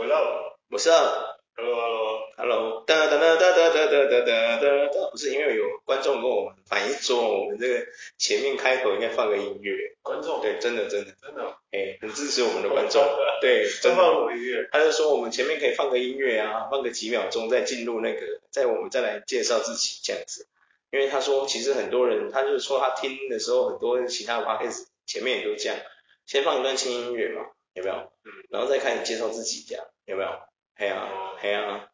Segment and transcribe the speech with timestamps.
[0.00, 9.94] 我到，我是 Hello，Hello，Hello，哒哒哒哒哒哒哒哒哒哒，不是因为有观众跟我们反映说，我们这个前面开头应该放个音乐。
[10.00, 10.40] 观众？
[10.40, 13.04] 对，真的真的真的，哎，很支持我们的观众。
[13.42, 14.70] 对，真放音乐？
[14.72, 18.20] 他就说我们前面可以放个音乐啊，放个几秒钟再进入那个，
[18.50, 20.48] 再我们再来介绍自己这样子。
[20.92, 25.76] 因为他说其实很多人，他就是说他听的时候很多其他 podcast 前面也都这样，
[26.24, 27.42] 先放一段轻音乐嘛，
[27.74, 28.09] 有没有？
[28.24, 30.30] 嗯，然后再看你介绍自己这样，有没有？
[30.74, 31.88] 嘿啊，嘿啊，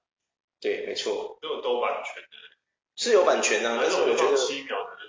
[0.61, 1.39] 对，没错。
[1.43, 2.29] 都有都版权的。
[2.97, 4.37] 是有版权啊，但是我觉得，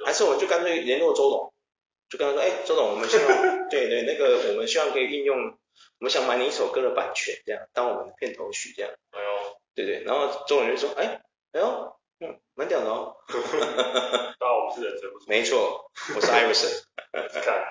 [0.06, 1.54] 还是我就干脆联络周董，
[2.10, 3.28] 就跟他说，哎，周董，我们希望，
[3.70, 5.38] 对对，那个我们希望可以运用，
[6.00, 8.92] 我们想买你一首歌的版权，这样当我们的片头曲这样。
[9.12, 11.22] 哎呦，对对，然后周董就说，哎，
[11.54, 13.16] 哎呦，嗯，蛮屌的哦。
[14.38, 15.26] 当我们是人真不错。
[15.28, 16.70] 没错，我是艾瑞森。
[17.44, 17.64] 看，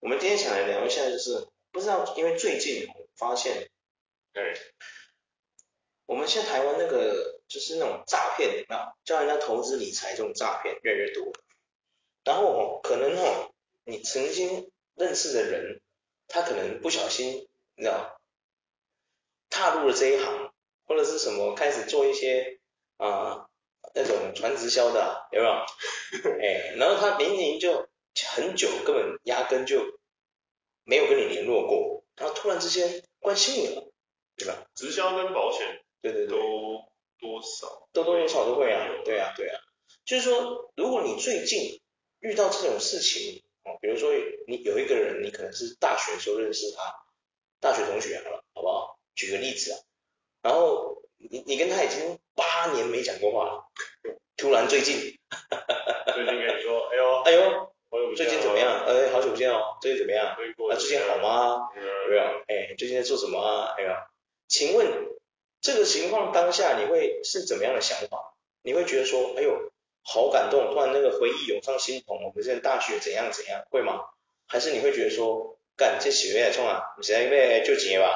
[0.00, 3.68] 我们今天想来聊一下，就是不知道，因为最近我发现，
[4.32, 4.54] 对。
[6.06, 8.80] 我们现在台湾那个就是那种诈骗，有没有？
[9.04, 11.32] 叫人家投资理财这种诈骗越来越多。
[12.24, 13.52] 然后哦，可能哦，
[13.84, 15.82] 你曾经认识的人，
[16.26, 18.18] 他可能不小心，你知道，
[19.50, 20.50] 踏入了这一行，
[20.86, 22.58] 或者是什么开始做一些
[22.96, 23.50] 啊、呃、
[23.94, 25.52] 那种传直销的，有没有？
[26.40, 27.86] 哎，然后他明明就
[28.34, 29.98] 很久根本压根就
[30.88, 33.92] 没有跟你联络过，然后突然之间关心你了，
[34.38, 34.66] 对吧？
[34.74, 35.84] 直销跟保险。
[36.00, 37.88] 对对对，都多少？
[37.92, 39.34] 多多少都会啊，对啊。
[39.36, 39.60] 对啊，
[40.06, 41.82] 就是说，如果你最近
[42.20, 44.14] 遇到这种事情，哦，比如说
[44.46, 46.94] 你有一个人，你可能是大学时候认识他，
[47.60, 48.98] 大学同学好了，好不好？
[49.14, 49.78] 举个例子啊，
[50.40, 53.70] 然后你你跟他已经八年没讲过话了，
[54.38, 54.96] 突然最近，
[56.14, 57.22] 最近跟你说，哎呦。
[57.26, 57.74] 哎呦，
[58.16, 58.84] 最近怎么样？
[58.86, 60.26] 哎，好久不见哦，最近怎么样？
[60.26, 60.36] 啊，
[60.78, 61.68] 最近好吗？
[61.76, 62.22] 有没有？
[62.48, 63.74] 哎，最近在做什么啊？
[63.78, 64.08] 哎呀，
[64.48, 64.86] 请问。
[65.60, 68.32] 这个情况当下你会是怎么样的想法？
[68.62, 69.72] 你会觉得说，哎呦，
[70.04, 74.04] 好感动，突然那个回忆涌上心头，我们现在大学怎样怎样，会吗？
[74.46, 78.14] 还是你会觉得说，干这几个月冲啊，你现在因为就结吧？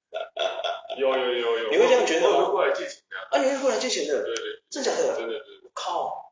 [0.98, 2.38] 有有有有，你会这样觉得吗？
[2.38, 3.16] 我会过来借钱的。
[3.30, 4.24] 啊，你会过来借钱的？
[4.24, 5.14] 对对，真假的？
[5.16, 5.34] 真的。
[5.74, 6.27] 靠，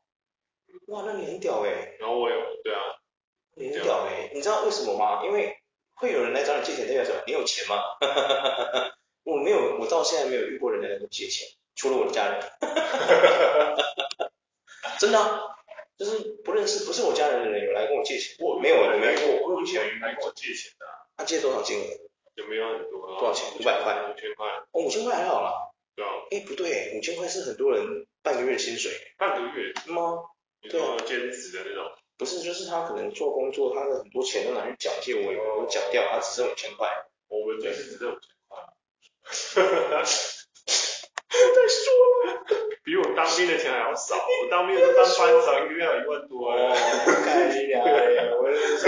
[0.87, 1.95] 哇，那你很屌哎。
[1.99, 2.81] 然后我有，对啊，
[3.55, 5.23] 你很屌哎，你知道为什么吗？
[5.25, 5.57] 因为
[5.95, 7.21] 会有人来找你借钱，代表什么？
[7.27, 7.83] 你有钱吗？
[9.23, 12.39] 我没有，我到现在没有遇过人来跟我借钱，除了我的家人。
[14.99, 15.41] 真的、啊，
[15.97, 18.35] 就是不认识，不是我家人的人有来跟我借钱。
[18.39, 19.53] 我没有，我没遇过。
[19.53, 20.91] 我有人来跟我借钱的、啊。
[21.17, 21.83] 他借多少金额？
[22.35, 23.19] 有没有很多？
[23.19, 23.47] 多少钱？
[23.59, 24.09] 五百块。
[24.09, 24.47] 五千块。
[24.71, 25.53] 哦，五千块还好啦。
[25.95, 26.09] 对啊。
[26.31, 28.91] 哎，不对，五千块是很多人半个月薪水。
[29.17, 29.73] 半个月？
[29.83, 30.23] 是吗？
[30.69, 31.91] 对啊，兼职的那种。
[32.17, 36.89] 不是，就是他可能做工作，他的很多钱都拿去缴借，我我缴掉，他只剩五千块。
[37.29, 38.29] 我们就是只剩五千。
[38.49, 40.03] 哈哈哈，
[41.27, 41.83] 不再说
[42.25, 42.43] 了，
[42.83, 44.15] 比我当兵的钱还要少。
[44.15, 46.49] 我当兵的时候当班长，一个月要一万多。
[46.49, 46.73] 哦，
[47.25, 47.81] 开心呀！
[48.41, 48.87] 我真是，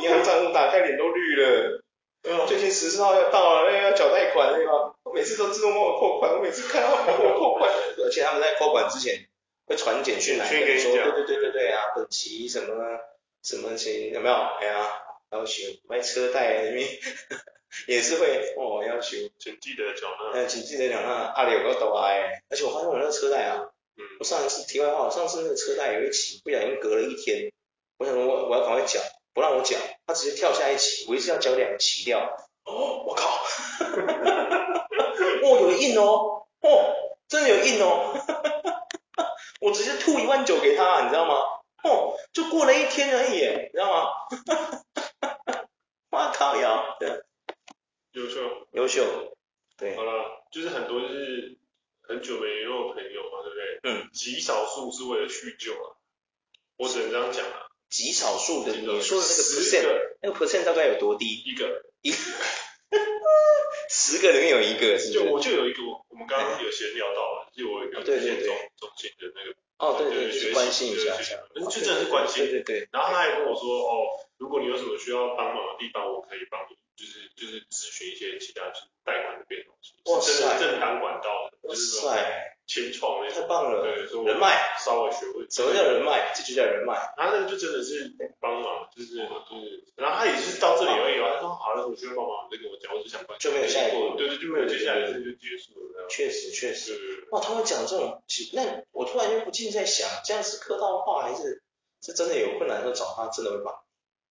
[0.00, 1.82] 银行账户打开脸都绿了。
[2.24, 4.94] 嗯，最近十四号要到了，那个要缴贷款，对吧？
[5.04, 7.70] 我每次都自动帮我扣款，我每次看到帮我扣款，
[8.04, 9.26] 而且他们在扣款之前
[9.72, 12.74] 会传简讯来跟你说，对对对对对啊，本期什么
[13.42, 14.34] 什么情有没有？
[14.34, 14.86] 哎呀，
[15.30, 16.88] 然后请买车贷里面。
[17.88, 23.64] 也是会哦，要求请记得缴纳，嗯，请记得缴纳，阿里有个抖哎，而且我发现我那个车贷啊，
[23.96, 27.50] 嗯，我上一次题外话，我上次那个车贷有一期不小心隔了一天，
[27.96, 29.00] 我想说我我要赶快缴，
[29.32, 32.20] 不让我缴，他直接跳下一期，我一次要缴两期掉，
[32.66, 33.42] 哦，我靠，
[35.42, 36.94] 哦，有印哦，哦，
[37.26, 38.12] 真的有印哦，
[39.62, 41.34] 我直接吐一万九给他，你知道吗？
[41.84, 44.10] 哦，就过了一天而已，你知道吗？
[44.28, 45.64] 哈哈哈哈哈，
[46.10, 47.22] 我靠呀，对。
[48.12, 49.36] 优秀，优秀，
[49.78, 51.58] 对，好了，就是很多就是
[52.02, 53.80] 很久没联络的朋友嘛，对不对？
[53.84, 55.96] 嗯，极少数是为了叙旧啊，
[56.76, 57.68] 我只能这样讲啊。
[57.88, 61.42] 极少数的，你说的那个 percent，那个 percent 大概有多低？
[61.44, 62.16] 一个，一个，
[63.88, 65.12] 十个里面有一个，是是？
[65.12, 68.14] 就我就有一个，我们刚刚有闲聊到了，就我有一个中
[68.76, 71.16] 中心的那个，哦，对对，就是关心一下，
[71.54, 72.88] 就真的是关心，对对对。
[72.92, 74.04] 然后他还跟我说，哦，
[74.38, 76.76] 如果你有什么需要帮忙的地方，我可以帮你。
[76.94, 79.74] 就是就是咨询一些其他就是贷款的变动，
[80.14, 86.32] 哇塞，真的正当管道的，哇塞，千创太棒了，对，人脉稍微学会，什么叫人脉？
[86.34, 86.96] 这就叫人脉。
[87.18, 96.08] 他那个就真的是帮忙，就是就是，然后他也是到这里而已，他说好了，我需要帮忙，再跟我讲，我只想帮，就没有下一步，对对，就没有接下来，就结束了。
[96.08, 98.22] 确实确实，哇，他们讲这种，
[98.54, 101.62] 那我突然就不禁在想，这样是客套话还是
[102.00, 103.74] 是真的有困难的时候找他，真的会帮？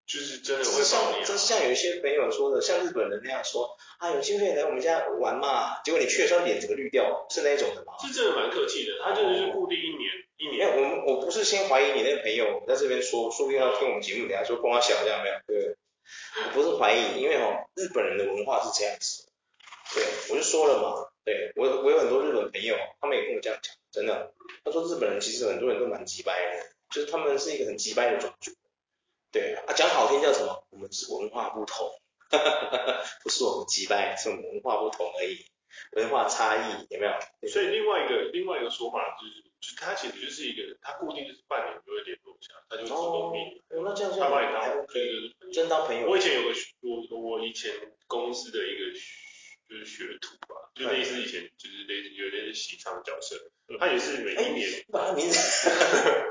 [0.05, 7.93] 就是真的会这像这像有一些朋友说的，像日本人那样说啊，有机会来我们家玩嘛，结果你去的时候脸整个绿掉，是那一种的吗？
[8.01, 10.67] 是真的蛮客气的，他真的是固定一年、哦、一年。
[10.75, 15.35] 我们我不是先怀疑你那个朋友在这边说，说不定要听我们节目，等下说光他小这样没有？
[15.47, 15.75] 对，
[16.47, 19.27] 我不是怀疑，因为哦，日本人的文化是这样子。
[19.93, 24.33] 对，我就说了嘛，对我我有很多日本朋友，他们也跟我这样讲，真的，
[24.63, 28.51] 他说日本人其实很多人都蛮直白的，就是他们是一个很直白的种族。
[29.31, 30.67] 对啊，讲好听叫什么？
[30.71, 31.89] 我们是文化不同，
[33.23, 35.45] 不是我们击败，是我们文化不同而已，
[35.93, 37.47] 文化差异有没有？
[37.47, 43.61] 所以另外一个另外一个说法就是，就他其实就是一个，他固定就是半年就会联络一下，他就自动密。
[43.69, 46.09] 哦，那这样这样，他把你当就是真当朋友。
[46.09, 47.71] 我以前有个我我以前
[48.07, 48.99] 公司的一个
[49.71, 53.37] 就是学徒吧，就类似以前就是类似有点是洗场角色，
[53.79, 54.67] 他也是每一年。
[54.91, 55.39] 把他名字，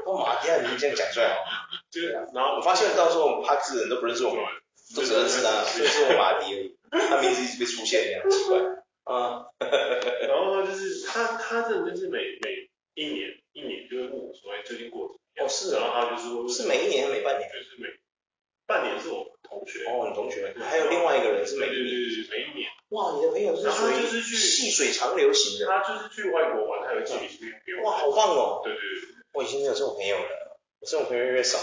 [0.04, 1.38] 我马天你这样讲出来
[1.90, 4.44] 就是，然后我发现到时候他字人都不认识我们，
[4.94, 6.76] 都只认识他，认识我马迪而已。
[7.08, 8.58] 他名字一直被出现，这样奇怪。
[9.10, 9.48] 啊，
[10.28, 15.46] 然后呢，就是他他这就是每每一年一年就会问我说，哎，最近过怎么样？
[15.46, 15.72] 哦，是。
[15.72, 17.48] 然后他就是说，是每一年还是每半年？
[17.50, 17.88] 就是每
[18.66, 19.86] 半年是我同学。
[19.88, 20.54] 哦，你同学。
[20.60, 21.84] 还有另外一个人是每一年。
[22.30, 22.70] 每一年。
[22.90, 25.66] 哇，你的朋友是属于细水长流型的。
[25.66, 27.90] 他就是去外国玩，他有寄礼物给我。
[27.90, 28.60] 哇，好棒哦。
[28.64, 29.14] 对对对。
[29.32, 31.58] 我已经没有这种朋友了，我这种朋友越少。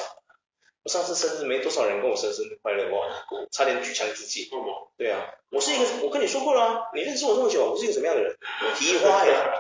[0.84, 3.08] 我上次生日没多少人跟我说生日快乐，哇，
[3.52, 4.48] 差点举枪自尽。
[4.98, 8.34] 对啊，我是一个，我跟你说过了啊，你认识我这么久，我是一个什么样的人？
[8.78, 9.52] 提花呀，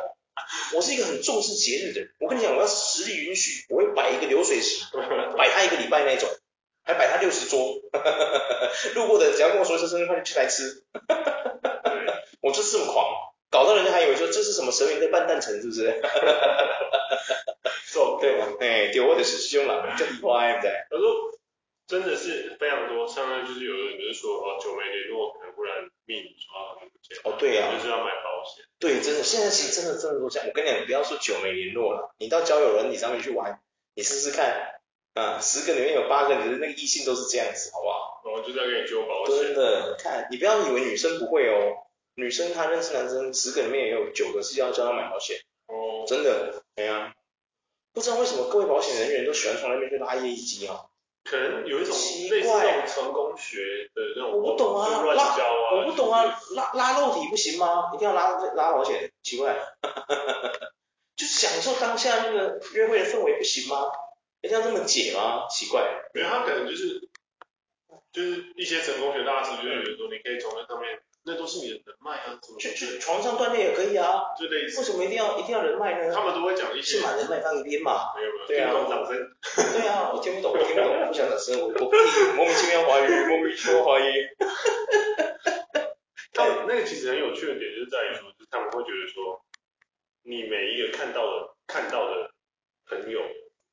[0.73, 2.09] 我是一个很重视节日的人。
[2.21, 4.85] 我跟你讲，我要实力允许，我会摆一个流水席，
[5.37, 6.29] 摆他一个礼拜那种，
[6.85, 7.75] 还摆他六十桌。
[8.95, 10.85] 路过的只要跟我说一声生日快乐，就来吃。
[12.47, 13.05] 我就是这么狂，
[13.51, 15.99] 搞到人家还以为说这是什么神明在办诞辰，是不是？
[18.21, 20.88] 对，哎，对，我的是师兄了，叫李花爱在。
[20.89, 21.03] 他说，
[21.88, 27.17] 真的是非常多，上面就是有人就是说，哦，久没联络，可能忽然密你说好久不见。
[27.23, 28.63] 哦，对呀、啊，就是要买保险。
[28.79, 30.47] 对，真的，现在其实真的真的都这样。
[30.47, 33.59] 我跟你讲，你不要说久没联络了，你到交友软体上面去玩，
[33.95, 34.79] 你试试看，
[35.15, 38.21] 啊，十个里面有八个你的那个异性都是这样子，好不好？
[38.25, 39.35] 然后就在给你揪保险。
[39.41, 41.87] 真的，看，你不要以为女生不会哦，
[42.17, 45.37] 女生她认识男生，十个里面也有九个是要叫他买保险。
[45.67, 46.03] 哦。
[46.07, 47.13] 真的，对呀。
[47.93, 50.85] 不知道为什么各位保险人员都喜欢从那边去拉业绩机啊？
[51.23, 51.93] 可能有一种
[52.31, 53.57] 类似那种成功学
[53.93, 54.31] 的那种。
[54.31, 55.35] 我不懂啊，拉
[55.75, 56.23] 我不懂啊，
[56.55, 57.91] 拉拉肉体不行吗？
[57.93, 59.11] 一定要拉拉保险？
[59.21, 59.55] 奇怪，
[61.15, 63.91] 就享受当下那个约会的氛围不行吗？
[64.41, 65.47] 一定要这么解吗？
[65.49, 65.83] 奇怪，
[66.15, 67.09] 因为他可能就是
[68.11, 70.99] 就是一些成功学大师就是觉得说，你可以从那上面。
[71.27, 74.79] 那都是你的人脉啊，去去床上锻炼也可以啊，就类似。
[74.79, 76.13] 为什么一定要一定要人脉呢？
[76.15, 77.00] 他们都会讲一些。
[77.00, 78.15] 先把人脉放一边嘛。
[78.15, 78.47] 没有没有。
[78.47, 78.71] 对啊。
[78.71, 79.13] 听不懂掌声。
[79.74, 81.91] 对啊，我听不懂，我听不懂，我不想掌声，我我
[82.35, 84.13] 莫名其妙怀疑，莫名其妙怀疑。
[86.33, 89.44] 他们那个其实很有趣的点就是在于说，就是他们会觉得说，
[90.24, 92.31] 你每一个看到的看到的
[92.88, 93.19] 朋友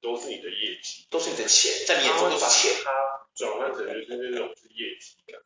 [0.03, 2.83] 都是你的业绩，都是你的钱，在你眼中都是钱。
[2.83, 2.91] 他
[3.37, 5.39] 转换成就是那种是业绩感。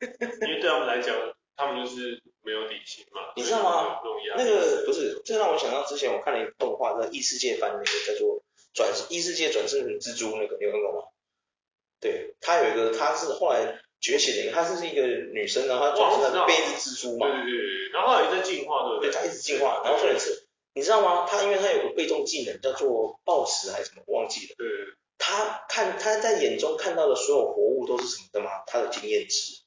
[0.46, 1.14] 因为对他们来讲，
[1.56, 3.32] 他们就是没有底薪嘛。
[3.36, 4.00] 你知道吗？
[4.36, 8.42] 那个不是，这让我想到之前我看了一个动画，在异世界翻那个叫做
[8.74, 11.08] 转异世界转生成蜘蛛那个，你有看过吗？
[12.00, 17.26] 对，他有一个，他是后来崛起的一个，他是一个女生，然后她转生成变异蜘蛛嘛。
[17.26, 19.10] 对对对，然后后来在进化，对不对？
[19.10, 21.26] 对，他一直进化，然后重点是，你知道吗？
[21.28, 24.54] 他因为他有个被动技能叫做暴食还是什么，我忘记了。
[24.56, 24.66] 对。
[25.20, 28.62] 他看他在眼中看到的所有活物都是什么的吗？
[28.68, 29.57] 他的经验值。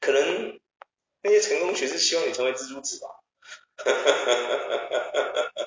[0.00, 0.60] 可能
[1.22, 3.08] 那些成功学是希望你成为蜘蛛子吧。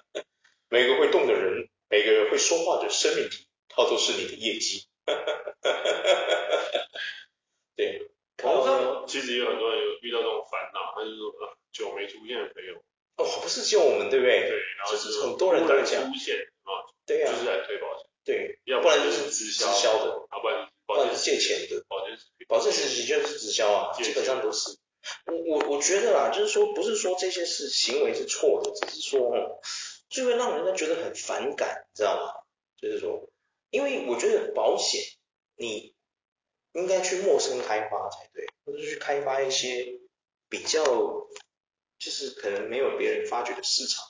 [0.69, 4.87] 每个会动的人，每个会说话的生命体，它都是你的业绩。
[7.75, 8.09] 对，
[8.43, 12.81] 网上其实有很多人有遇到这种烦恼，他就是说啊，久没出现的朋友。
[13.17, 14.49] 哦，不是只有我们，对不对？
[14.49, 16.71] 对，然后就是很多人都这样出现啊，
[17.05, 18.07] 对呀，就是来推保险。
[18.23, 19.67] 对，要不然就是直销
[20.05, 21.83] 的，要不然不然是借钱的。
[21.87, 24.77] 保险保证是的确是直销啊，基本上都是。
[25.25, 29.59] 我我我觉得啦，就是说不是说这些事行为是错的，只是说哦，
[30.09, 32.33] 就会让人家觉得很反感，你知道吗？
[32.79, 33.29] 就是说，
[33.71, 35.01] 因为我觉得保险
[35.55, 35.95] 你
[36.73, 39.99] 应该去陌生开发才对，或者去开发一些
[40.49, 44.03] 比较就是可能没有别人发掘的市场。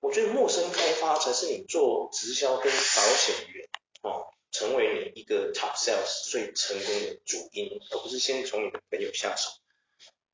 [0.00, 3.68] 我觉得陌生开发才是你做直销跟保险员
[4.02, 4.26] 哦。
[4.56, 9.50] 成为你一个 top sales 最成功的主因，而不是先从你的朋友下手。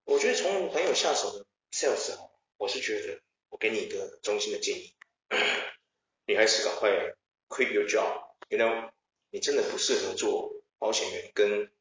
[0.04, 2.16] 我觉得从朋友下手的 sales，
[2.56, 4.94] 我是觉得我给你一个衷心的建议，
[6.24, 7.16] 你还是赶快
[7.48, 8.92] quit your job，you know，
[9.30, 11.72] 你真的不适合做保险员跟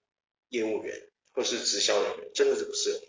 [0.50, 3.02] 业务员或是直销人员，真的是不适合。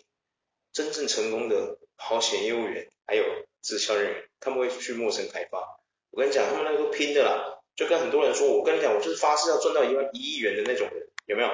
[0.71, 3.23] 真正成功的保险业务员还有
[3.63, 5.79] 直销人员，他们会去陌生开发。
[6.11, 11.49] 我跟你讲，他们那个拼的啦，就跟很多人说，我跟你讲，我就是发誓要赚到一万一亿元的那种人，有没有？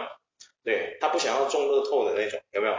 [0.63, 2.75] 对，他不想要中乐透的那种，有没有？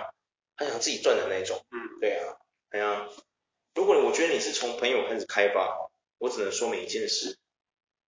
[0.56, 1.64] 他想自己赚的那种。
[1.70, 2.36] 嗯，对啊，
[2.70, 3.08] 对啊。
[3.74, 7.38] 如果我觉得你是从朋友开始开发，我只能说明一件事，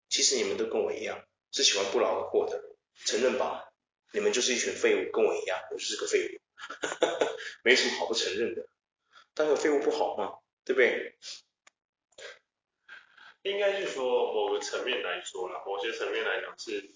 [0.09, 2.61] 其实你们都跟我一样，是喜欢不劳而获的，
[3.05, 3.71] 承认吧？
[4.11, 6.41] 你们就是一群废物，跟我一样，我就是个废物，
[7.63, 8.67] 没什么好不承认的。
[9.33, 10.33] 当个废物不好吗？
[10.65, 11.15] 对不对？
[13.43, 16.89] 应该是说某个层面来说啦，某些层面来讲是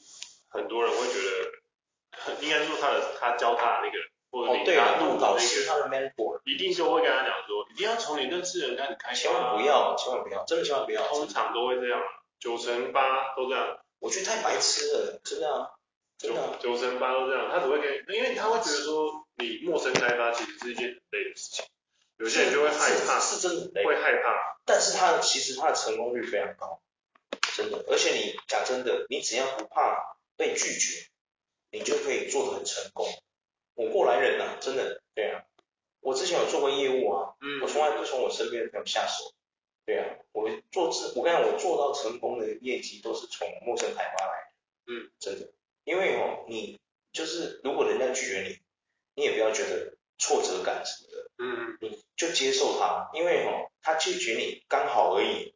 [0.50, 3.98] 很多人会觉得，应该说他的他教他的那个。
[4.32, 11.08] 哦，对啊，那个导师他的 mentor 一定就会跟他讲说，一定要从你认识的人开始开始，千万不要，千万不要，真的千万不要。
[11.08, 12.02] 通常都会这样，
[12.38, 13.80] 九成八都这样。
[14.00, 15.72] 我觉得太白痴了，真的啊，
[16.18, 16.58] 真的啊。
[16.60, 21.66] 九成八都这样，他只会给，因为他会觉得说你陌生开发其实是一件很累的事情，
[22.18, 24.55] 有些人就会害怕，是真的很累，会害怕。
[24.66, 26.82] 但是他其实他的成功率非常高，
[27.56, 27.86] 真的。
[27.88, 31.08] 而且你讲真的，你只要不怕被拒绝，
[31.72, 33.08] 你就可以做得很成功。
[33.76, 35.46] 我过来人呐、啊，真的，对啊，
[36.00, 39.34] 我之前有做过业务啊，嗯，我从来不从我身边的朋友下手，
[39.86, 45.52] 对啊，我做自，我跟你讲，我做到成功的业绩都是从陌生开发来的，嗯，真的，
[45.84, 46.80] 因为哦，你
[47.12, 48.60] 就是如果人家拒绝你，
[49.16, 55.54] 你也不要觉得挫折感什么的，嗯，你就接受他，因为哦，他拒绝你刚好而已，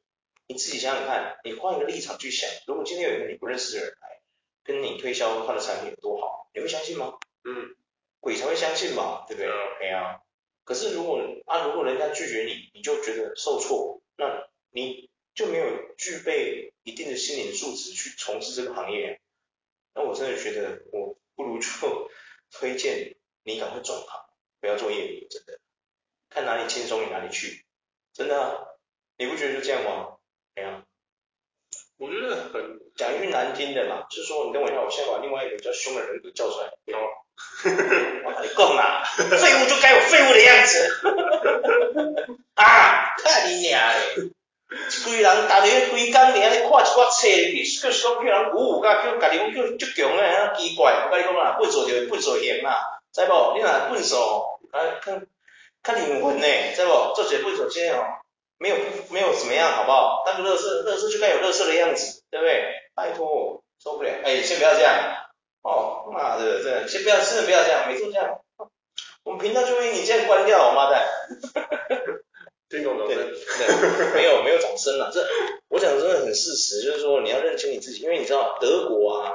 [0.48, 4.22] 你自己想想看，你换一个立场去想，如果今天有一个你不认识的人来
[4.63, 7.18] 跟你推销他的产品有多好，你会相信吗？
[7.44, 7.75] 嗯。
[8.22, 9.50] 鬼才会相信吧，对不对？
[9.80, 10.20] 对啊。
[10.66, 15.66] 可是如果啊，如果人家拒绝你，你就觉得受挫，那你就没有
[15.98, 19.22] 具备一定的心理素质去从事这个行业。
[19.96, 22.12] 那我真的觉得，我不如就
[22.51, 24.29] 推荐你赶快转行，
[24.62, 25.60] 不要做业务，真的。
[26.30, 27.66] 看哪里轻松你哪里去，
[28.13, 28.54] 真的啊。
[29.18, 30.18] 你不觉得就这样吗？
[30.56, 30.84] 对啊。
[31.98, 36.68] 我觉得很讲一句难听的嘛，就是说，你等我一下，我先把另外一个比较凶的人格叫出来。
[36.68, 37.00] 哦。
[38.25, 42.36] 我跟你讲啦，废物就该有废物的样子。
[42.56, 44.32] 啊，看你娘嘞！
[44.70, 51.06] 一堆人大家咧开工，你还咧看一寡册，你就是讲叫人鼓舞，甲叫家己讲叫足强咧，啊奇怪！
[51.06, 53.54] 我跟你讲啦，不做就不做型啦，知无？
[53.56, 55.22] 你若笨手，啊，较
[55.84, 56.46] 较灵魂呢，
[56.76, 57.14] 知无？
[57.16, 58.04] 做些笨手先哦，
[58.58, 58.76] 没有
[59.10, 60.24] 没有怎么样，好不好？
[60.26, 62.74] 当个乐色，乐色就该有乐色的样子，对不对？
[62.96, 64.12] 拜托，受不了。
[64.24, 64.96] 哎，先不要这样。
[65.62, 68.40] 哦，妈的，这先不要，真的不要这样，每次这样，
[69.24, 71.06] 我们频道就因为你这样关掉，妈的。
[72.70, 73.16] 听懂了没？
[74.14, 75.28] 没有没有掌声了，这
[75.70, 79.34] 我讲的真的很事实，就是说你要认清你自己，因为你知道德国啊，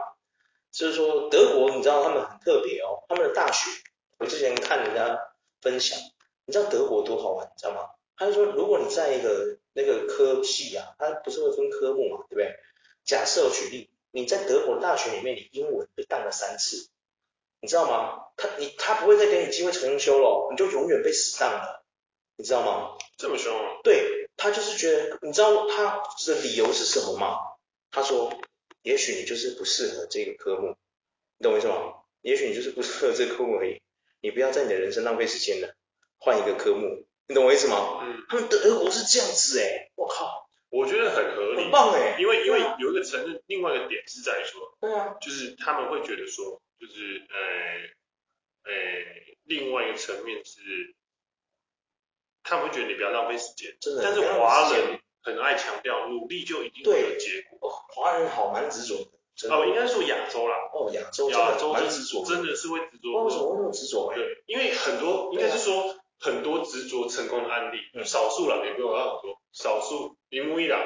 [0.75, 3.71] 就是说德国你知道他们很特别哦，他们的大学，
[4.19, 5.19] 我之前看人家
[5.63, 5.99] 分享，
[6.45, 7.91] 你知道德国多好玩，你知道吗？
[8.17, 12.57] 他就说如果你在一个那个科系啊，他不是会分科目嘛，对不对？
[13.05, 13.91] 假设我举例。
[14.17, 16.89] 你在德国大学里面，你英文被当了三次，
[17.61, 18.27] 你知道吗？
[18.37, 21.83] 他你他不会再给你机会重修了，你就永远被死当了，
[22.37, 22.97] 你知道吗？
[23.19, 23.81] 这么凶啊？
[23.83, 27.39] 对，他就是觉得，你知道他的理由是什么吗？
[27.91, 28.33] 他说，
[28.85, 30.77] 也许你就是不适合这个科目，
[31.39, 31.95] 你懂我意思吗？
[32.21, 33.81] 也许你就是不适合这个科目而已，
[34.21, 35.75] 你不要在你的人生浪费时间了，
[36.19, 38.01] 换一个科目，你懂我意思吗？
[38.03, 40.45] 嗯，他们德国是这样子诶，我靠。
[40.69, 48.73] 我觉得很合理，很棒哎，因为因为有一个承认，另外一个点是在说，对啊，就是他们会觉得说，就是呃呃，
[49.45, 50.61] 另外一个层面是，
[52.43, 64.13] 他们会觉得你不要浪费时间，真的，但是华人很爱强调努力就一定会有结果，华人好蛮执着的，哦，应该说亚洲啦，哦，亚洲亚洲蛮执着，真的是会执着，为什么会那么执着？
[64.15, 70.17] 对，因为很多应该是说很多执着成功的案例，少数啦，也不用很多，少数。
[70.29, 70.81] 林木一朗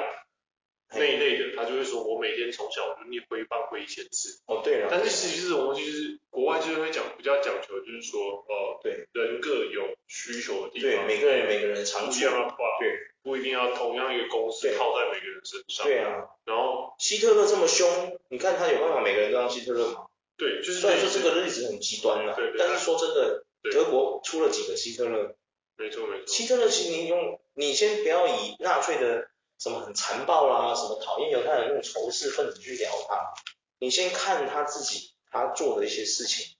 [0.91, 4.41] 那一类的，他就会说，我每天从小就念挥棒挥一千次。
[4.47, 4.87] 哦，对了。
[4.89, 10.89] 但是其实际这种东西就是国外就是会讲比较讲求，就是说，哦，对，人各有需求的地方。
[10.89, 12.11] 对，每个人有每个人的长处。
[12.11, 15.85] 不一样的话，对，不一定要同样一个公式套在每个人身上。
[15.85, 16.25] 对啊。
[16.45, 20.07] 然后希特勒这么凶，你看他有办法每个人都当希特勒吗？
[20.37, 20.79] 对，就是。
[20.79, 25.35] 虽然说这个例子很极端了，对，但是说真的，德国出了几个希特勒？
[25.77, 26.25] 没错没错。
[26.25, 29.29] 希特勒其实你用，你先不要以纳粹的。
[29.59, 33.33] 什么很残暴啦，什么讨厌犹太人那种仇视分子去聊他，
[33.77, 36.55] 你先看他自己他做的一些事情，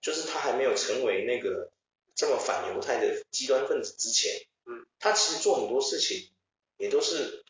[0.00, 1.72] 就是他还没有成为那个
[2.14, 6.30] 这么反犹太的极端分子之前，嗯，他其实做很多事情
[6.76, 7.44] 也都是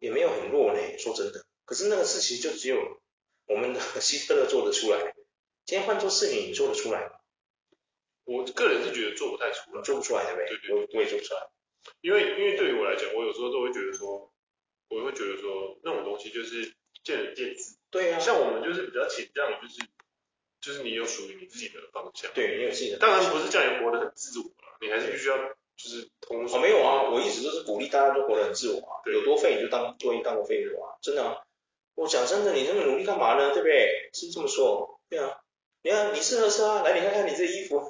[0.00, 3.00] 也没有很弱呢，说真的，可是那个事情就只有
[3.46, 5.14] 我们的希特勒做得出来。
[5.64, 7.20] 今天换做是你，你做得出来吗？
[8.24, 10.48] 我个人是觉得做不太出来，做不出来对不对？
[10.48, 11.40] 对对，我我也做不出来。
[12.00, 14.30] 因为因为对于我来讲，我有时候都会觉得说，
[14.88, 17.76] 我会觉得说那种东西就是见仁见智。
[17.90, 18.18] 对啊。
[18.18, 19.88] 像我们就是比较倾向于就是
[20.60, 22.30] 就是你有属于你自己的方向。
[22.34, 22.98] 对，你有自己的。
[22.98, 24.44] 当然不是叫你活得很自我，
[24.80, 26.46] 你还是必须要就是通。
[26.46, 29.00] 哦，没有啊，我一直都是鼓励大家都活得很自我啊。
[29.04, 29.14] 对。
[29.14, 31.42] 有多废你就当多一当个废物啊，真的啊。
[31.94, 33.52] 我讲真的，你那么努力干嘛呢？
[33.54, 34.10] 对不对？
[34.12, 35.00] 是这么说。
[35.08, 35.40] 对啊。
[35.82, 37.80] 你看，你适合是啊，来，你看看你这衣服，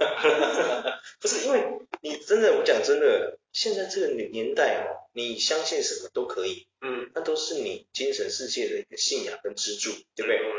[1.21, 10.39] 不是因为你真的，我讲真的，现在这个年年代哦，你相信什么都可以，嗯，那都是你精神世界的一个信仰跟支柱，对不对？
[10.39, 10.53] 嗯、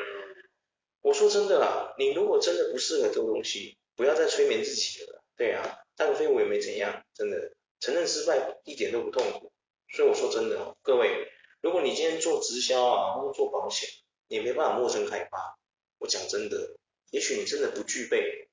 [1.01, 9.51] 我说真的啦，你如果真的不适合这个东西，不要再催眠自己了，对啊，当个废物也没怎样，真的，承认失败一点都不痛苦，
[9.89, 11.31] 所以我说真的哦，各位，
[11.61, 13.89] 如果你今天做直销啊，或者做保险，
[14.27, 15.57] 你没办法陌生开发，
[15.97, 16.75] 我讲真的。
[17.11, 18.49] 也许你真的不具备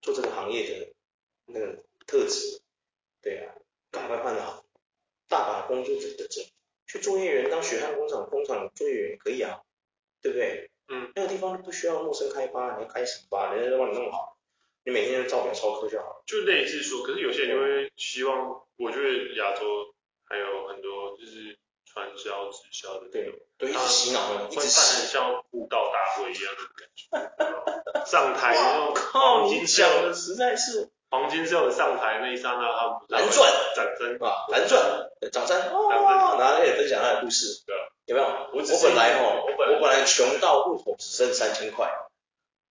[0.00, 0.92] 做这个行业的
[1.46, 2.62] 那个特质，
[3.22, 3.54] 对啊，
[3.92, 4.64] 赶快换好，
[5.28, 6.42] 大把工作者的证，
[6.86, 9.60] 去作业员当血汗工厂工厂作业员可以啊，
[10.22, 10.70] 对不对？
[10.88, 14.38] 嗯，那个地方不需要陌生开发，你要开什么吧，人家都帮你弄好，
[14.84, 16.22] 你每天就照表操课就好了。
[16.26, 28.04] 就类似说，可是有些人就会希望，我觉得亚洲还有很多就是传销直销的那种，对，一直洗脑，一直像布道大会一样的感觉。
[28.06, 33.50] 上台那种黄金讲的实在是黄金色的上台那一刹那，蓝钻。
[33.74, 37.74] 掌声啊，蓝钻掌声，然后他也分享他的故事，对，
[38.06, 38.26] 有没有？
[38.52, 41.90] 我本来哈，我本来穷到户口只剩三千块，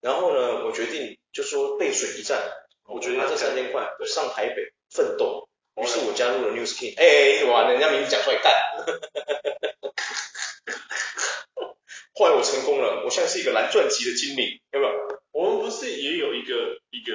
[0.02, 2.40] 然后呢，我决定就说背水一战，
[2.86, 8.54] 我决定拿这三千块我上台北奋斗，于是我加入了 New Skin，哎，哇，人家名字讲出来干，
[12.14, 14.94] 后来我成功了，我现在是一个蓝钻级的经理，有没有？
[15.32, 17.14] 我们不是也有一个一个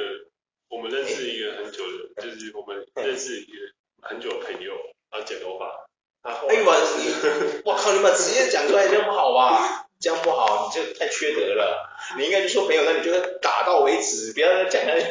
[0.72, 1.84] 我们认识一个很久
[2.16, 3.52] 的，就是我们认识一个
[4.00, 4.72] 很久的朋友，
[5.10, 5.86] 他剪头发，
[6.22, 9.86] 他后来，哎呦你，我靠，你们直接讲出来这样不好吧？
[10.00, 11.94] 这样不好，你就太缺德了。
[12.16, 15.06] 你应该就说朋友，那你就打到为止，不要再讲下去。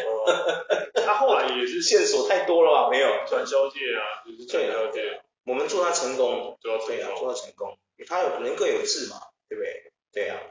[1.06, 2.90] 他后来也是线索太多了吧？
[2.90, 5.22] 没有，传销界啊，就是传销界。
[5.46, 7.78] 我们祝他成功，祝他成功，祝他成功。
[8.08, 9.92] 他有人各有志嘛，对不对？
[10.12, 10.42] 对呀。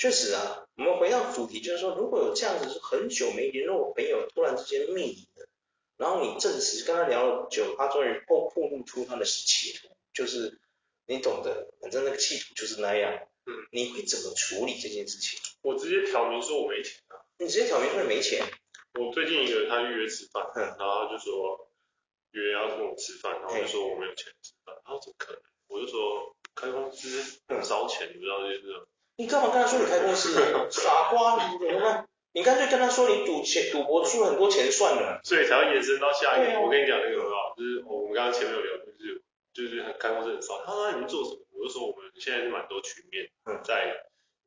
[0.00, 5.46] 确实啊，我们回到主题，就是说，如果有这样子是很久没联络我朋友，突然之间密你的，
[5.98, 10.58] 然后你证实跟他聊了久，他终于暴露出他的企图，就是
[11.04, 13.12] 你懂得，反正那个企图就是那样，
[13.44, 15.38] 嗯，你会怎么处理这件事情？
[15.60, 18.42] 我直接挑明说我没钱啊，你直接挑明说你没钱。
[18.98, 21.68] 我最近一个他预约吃饭，嗯，然后他就说
[22.30, 25.42] 约要跟我吃饭，然后就说我没有钱吃饭，然后怎么可能？
[25.68, 28.86] 我就说开公司很烧钱，嗯、你不知道这是。
[29.20, 30.32] 你干嘛跟他说你开公司？
[30.72, 32.08] 傻瓜，你怎么办？
[32.32, 35.20] 你干脆跟他说你赌钱，赌博输了很多钱算了。
[35.22, 36.56] 所以才会延伸到下一个。
[36.56, 39.20] 啊、我跟你讲那个很好，就是我们刚刚前面有聊，就是
[39.52, 40.64] 就是开公司很烧。
[40.64, 41.44] 他说你们做什么？
[41.52, 43.28] 我就说我们现在是蛮多曲面，
[43.62, 43.92] 在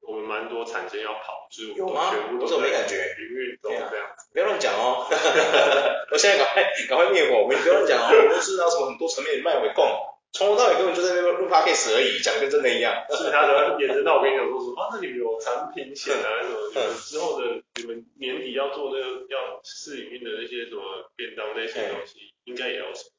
[0.01, 4.09] 我们蛮多产生要跑，就是我们全部都在营运中这样。
[4.33, 5.05] 不要乱讲哦。
[6.09, 8.09] 我现在赶快赶快灭火，我们不要乱讲哦。
[8.25, 9.86] 我公司有什么很多层面卖回供。
[10.34, 13.06] 从头到尾根本就在那边录 podcast 而已，讲跟真的一样。
[13.08, 14.82] 其他的延伸到我跟你讲说什么？
[14.82, 16.28] 啊，那你们有产品线啊？
[16.41, 16.58] 什么？
[16.74, 20.82] 你们之后的你们年底要做那个要试营运的那些什么
[21.15, 23.12] 便当那些东西，应该也要什么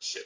[0.00, 0.20] 线？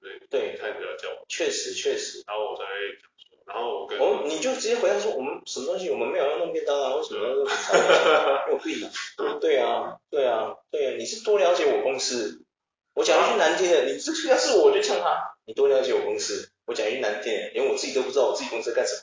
[0.00, 1.24] 对对，开始要叫我。
[1.26, 2.22] 确实确实。
[2.26, 6.96] 然后我才会讲说，然后我跟哦，你就直接回答说，我们什么东西我们没有要弄便当啊？
[6.96, 8.52] 为什么要弄产品？
[8.52, 8.92] 有病 啊！
[9.40, 10.96] 对啊对啊对啊！
[10.98, 12.44] 你是多了解我公司。
[12.92, 15.37] 我讲一句难听的，你这要是我就呛他。
[15.48, 18.94] 你多了解我公司，我讲一句难听点，连我自己都不知道我自己公司在干什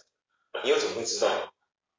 [0.54, 1.28] 么，你又怎么会知道？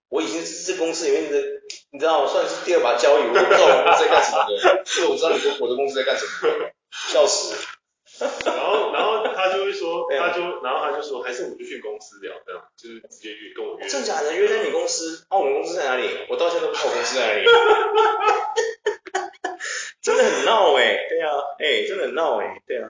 [0.09, 1.43] 我已经是这公司里面的，
[1.91, 6.31] 你知道，我算是第二把交椅，我都不知道我公司在干什么的，所以我知道你说我的公司在干什么，
[7.11, 7.57] 笑死。
[8.45, 13.89] 然后，然后他就会说， 他就，然后他就说，还是我们就去公司聊，这样，就是直接约跟我约。
[13.89, 16.09] 真假的约在你公司，啊，我们公司在哪里？
[16.31, 17.45] 我到现在都不知道我公司在哪里。
[20.01, 22.89] 真的很闹哎、欸，对啊，哎、欸，真的很闹哎、欸，对啊，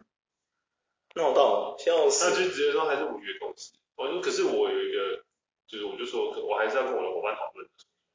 [1.17, 2.25] 闹到笑死。
[2.25, 5.25] 他就直接说还是五月公司，我说可是我有一个，
[5.67, 7.67] 就是我就说我还是要跟我的伙伴讨论。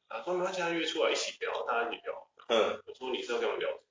[0.08, 2.28] 他说没关系，他约出来一起聊，大家一起聊。
[2.48, 3.82] 嗯，我说你是要跟我们聊什么？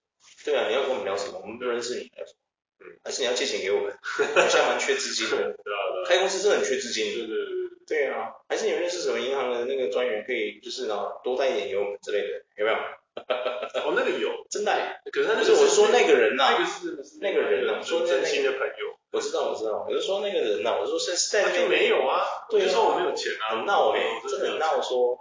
[0.45, 1.41] 对啊，你要跟我们聊什么？
[1.43, 2.39] 我们不认识你，聊什么？
[2.81, 3.93] 嗯，还是你要借钱给我们？
[4.35, 5.37] 好像蛮缺资金的。
[5.37, 6.09] 对啊，对啊。
[6.09, 7.05] 开公司真的很缺资金。
[7.13, 7.47] 对对对。
[7.87, 12.77] 对啊，还是你们认识什么银行的那个专员，可以就是呢多带一点给我们之类的，有没有？
[13.83, 16.65] 哦，那个有，真的，可是他就是我说那个人呐，那个
[17.03, 25.19] 是那个人呐，说真心的朋友，我知知道，我知道，我就说那个人呐，我就说是在那边没有啊，对，就说我没有钱啊，很闹哎，真的很闹，说，我，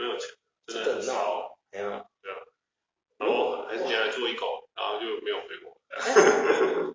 [0.00, 0.28] 没有钱，
[0.66, 2.36] 真的很闹，哎呀，对啊，
[3.18, 5.78] 然后还是你来做义工，然后就没有回我，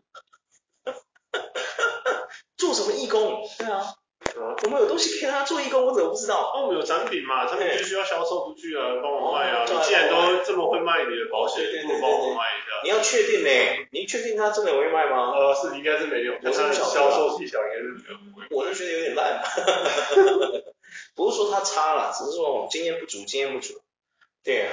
[2.58, 3.48] 做什么义工？
[3.58, 3.96] 对啊。
[4.36, 6.52] 我们有东西可以让他做义工，我怎么不知道？
[6.56, 9.64] 哦，我们有产品嘛，产品就需要销售出去啊，帮我卖啊。
[9.68, 12.63] 你既然都这么会卖你的保险，不如帮我卖。
[12.84, 13.50] 你要确定呢？
[13.92, 15.32] 你确定他真的会卖吗？
[15.32, 18.58] 呃，是应该是没有，我是销售技巧应该是没有。
[18.58, 19.42] 我就觉得有点烂。
[21.16, 23.82] 不是说他差了，只是说经验不足，经验不足。
[24.44, 24.72] 对啊，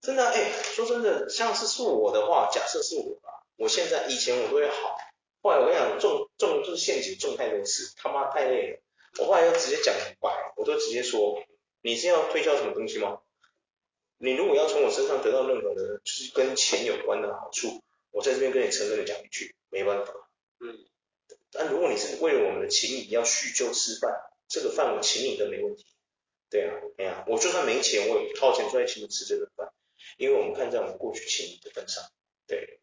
[0.00, 4.96] 真的哎，说真的，像是是我的话，假设是我吧，我现在以前我都会好。
[5.42, 8.80] 后来我跟你讲，中中就是陷阱，中太多次，他妈太累了。
[9.18, 11.40] 我后来就直接讲明白，我都直接说，
[11.82, 13.20] 你是要推销什么东西吗？
[14.18, 20.12] 你如果要从我身上得到任何的，就是跟钱有关的好处，我在这边跟你诚恳的讲一句，没办法。
[20.60, 20.86] 嗯。
[21.52, 24.12] 但如果你是为了我们的情谊要叙旧吃饭，
[24.48, 25.86] 这个饭我请你都没问题。
[26.48, 29.72] 对啊，哎呀，我就算没钱，我也掏钱出来请你吃这顿饭，
[30.16, 32.04] 因为我们看在我们过去情谊的份上，
[32.46, 32.80] 对。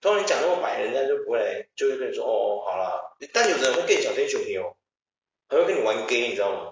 [0.00, 3.16] 当你讲那么白，人家就不会来，就会跟你说哦，好啦。
[3.32, 4.76] 但有的人会跟你讲天兄弟哦，
[5.48, 6.71] 还会跟你玩 gay，你知道吗？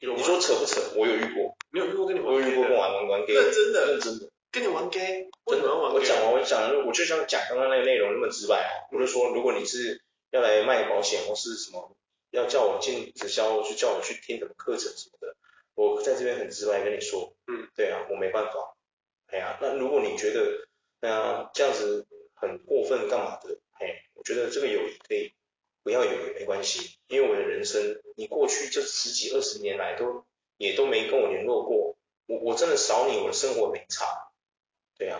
[0.00, 0.14] 有？
[0.14, 0.80] 你说扯不扯？
[0.96, 1.56] 我有遇过。
[1.72, 2.34] 你有遇过跟你玩？
[2.34, 3.34] 我有遇过跟我玩玩玩 gay。
[3.34, 3.86] 认真的。
[3.92, 4.30] 认真的。
[4.50, 5.28] 跟你玩 gay？
[5.46, 5.74] 真的。
[5.74, 8.70] 我讲完，我讲完，我就像讲刚刚那个内容那么直白啊。
[8.92, 11.96] 我就说，如果你是要来卖保险或是什么，
[12.30, 15.36] 要叫我进直销，去叫我去听什么课程什么的，
[15.74, 18.52] 我在这边很直白跟你说，嗯，对啊，我没办法。
[19.26, 20.66] 哎呀，那如果你觉得。
[21.00, 23.56] 那、啊、这样子很过分干嘛的？
[23.78, 25.32] 哎，我觉得这个友谊可以
[25.88, 30.26] 不要有也没关系，因为我的人生，你过去这十几二十年来都
[30.58, 31.96] 也都没跟我联络过，
[32.26, 34.04] 我我真的少你，我的生活没差，
[34.98, 35.18] 对啊。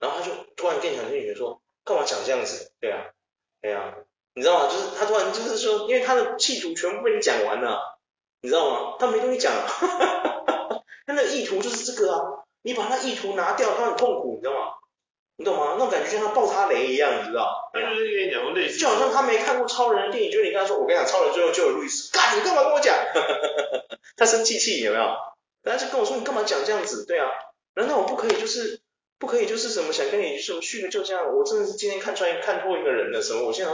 [0.00, 2.72] 然后他就突然变成跟你说，干嘛讲这样子？
[2.80, 3.12] 对啊，
[3.62, 3.98] 对啊，
[4.34, 4.68] 你知道吗？
[4.68, 8.00] 就是他突然就是说，因为他的企图全部被你讲完了，
[8.40, 8.96] 你知道吗？
[8.98, 9.68] 他没东西讲了，
[11.06, 14.74] 他那个意图就是这个啊，你把他意图拿掉，他很痛苦，你知道吗？
[15.40, 15.72] 你懂吗？
[15.72, 17.70] 那种感觉就像他爆他雷一样，你知道？
[17.72, 22.94] 他就是跟你讲过类似，就好像他没看过超人的电影，就是你跟他说，我跟你讲，超人最后救了路易斯，干，你干嘛跟我讲？
[24.18, 25.16] 他生气气有没有？
[25.62, 27.06] 然后就跟我说，你干嘛讲这样子？
[27.06, 27.30] 对啊，
[27.74, 28.82] 难道我不可以就是
[29.18, 31.34] 不可以就是什么想跟你什么叙个旧这样？
[31.34, 33.46] 我真的是今天看穿看破一个人的时候？
[33.46, 33.72] 我现在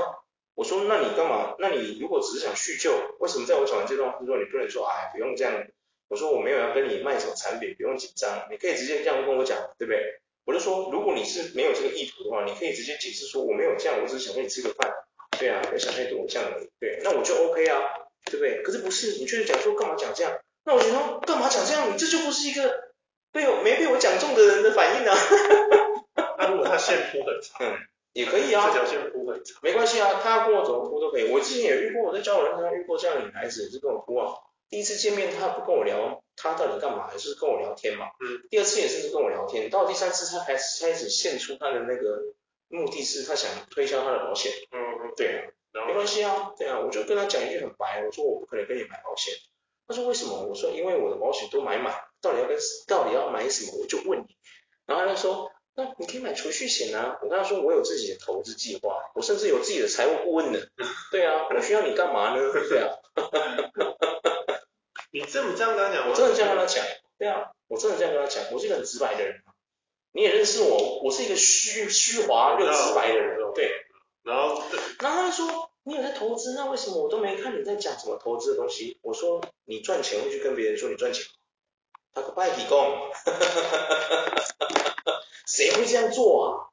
[0.55, 1.57] 我说那你干嘛？
[1.59, 5.53] 那你如果只是想叙旧，为什么在我讲完这段话之后，你不能说哎不用这样？
[6.09, 10.21] 我说我没有要跟你卖什么产品，不用紧张，你可以直接这样跟我讲，对不对？
[10.47, 14.95] 我就说，如果你是没有这个意图的话，你可以直接解释说我没有这样，我只是想跟你吃个饭，
[15.39, 17.83] 对啊，我想太多这样而已，对，那我就 OK 啊，
[18.25, 18.63] 对不对？
[18.63, 20.39] 可是不是，你确实讲说干嘛讲这样？
[20.65, 21.93] 那我觉得干嘛讲这样？
[21.93, 22.93] 你这就不是一个
[23.33, 25.15] 被我没被我讲中的人的反应啊。
[26.39, 27.79] 那如果他线铺很长，嗯，
[28.13, 31.29] 也可以啊，这条线铺很长，没关系啊，他要跟我怎么铺都可以。
[31.31, 34.35] 我之前也遇过，我在交友上遇过这样的女孩子，也是跟我铺啊。
[34.71, 37.11] 第一次见面，他不跟我聊，他到底干嘛？
[37.13, 38.07] 也是跟我聊天嘛？
[38.21, 38.47] 嗯。
[38.51, 42.35] 第二次也是跟我聊天，到第三次他开始开始献出他的那个
[42.69, 44.53] 目的是，他想推销他的保险。
[44.71, 45.13] 嗯嗯。
[45.17, 45.29] 对
[45.73, 49.35] 啊，没关系啊，对啊，我就跟他讲一句很白，我说我不可能跟你买保险。
[49.89, 50.43] 他说为什么？
[50.43, 53.79] 我说因为我的保险都买满，到底要跟到底要买什么？
[53.81, 54.37] 我就问你。
[54.87, 57.19] 然后他说，那你可以买储蓄险啊。
[57.23, 60.59] 我跟他说我有自己的投资计划，我甚至有自己的财务顾问呢。
[61.13, 62.41] 对啊，我需要你干嘛呢？
[62.69, 62.91] 对啊。
[65.17, 66.85] 你这么这样跟他讲，我真的这样跟他讲，
[67.17, 69.43] 对啊，我真的这样跟他讲，我是一个很直白的人，
[70.13, 73.71] 你也认识我，我是一个虚虚华又直白的人，对。
[74.23, 74.63] 然后，
[75.01, 78.99] 然后他就说，你有在投资，那为什么我都没看你在讲什么投资的东西？
[79.01, 81.25] 我说，你赚钱会去跟别人说你赚钱，
[82.13, 82.77] 他个拜体工，
[85.47, 86.69] 谁会这样做啊？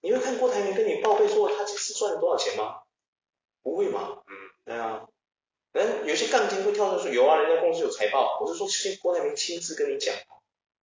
[0.00, 2.76] 你会看郭台铭跟你报备说他这次赚了多少钱吗？
[3.62, 4.22] 不会嘛？
[4.26, 5.08] 嗯，对啊。
[5.72, 8.38] 嗯，有些杠精会跳出来说有啊，人家公司有财报。
[8.40, 8.68] 我是说，
[9.00, 10.14] 郭台铭亲自跟你讲，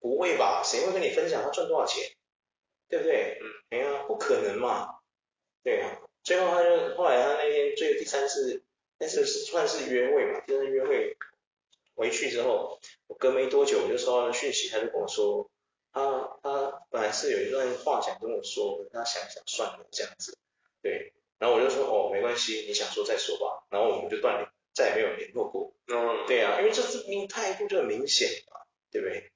[0.00, 0.62] 不会吧？
[0.64, 2.10] 谁会跟你分享他赚多少钱？
[2.88, 3.38] 对不对？
[3.42, 5.00] 嗯，哎呀，不可能嘛。
[5.62, 8.62] 对啊，最后他就后来他那天最后第三次，
[8.98, 11.16] 那次是算是约会嘛，第三次约会
[11.94, 15.50] 回去之后，我隔没多久我就收到了讯息，他就跟我说，
[15.92, 20.38] 他他本来是有一段话想跟我说，他想想算了这样子。
[20.80, 23.66] 对，然后我就说哦，没关系，你想说再说吧。
[23.68, 24.48] 然后我们就断联。
[24.78, 25.74] 再也没有联络过。
[25.88, 28.60] 嗯，对啊，因为这这明态度就很明显嘛，
[28.92, 29.32] 对不对？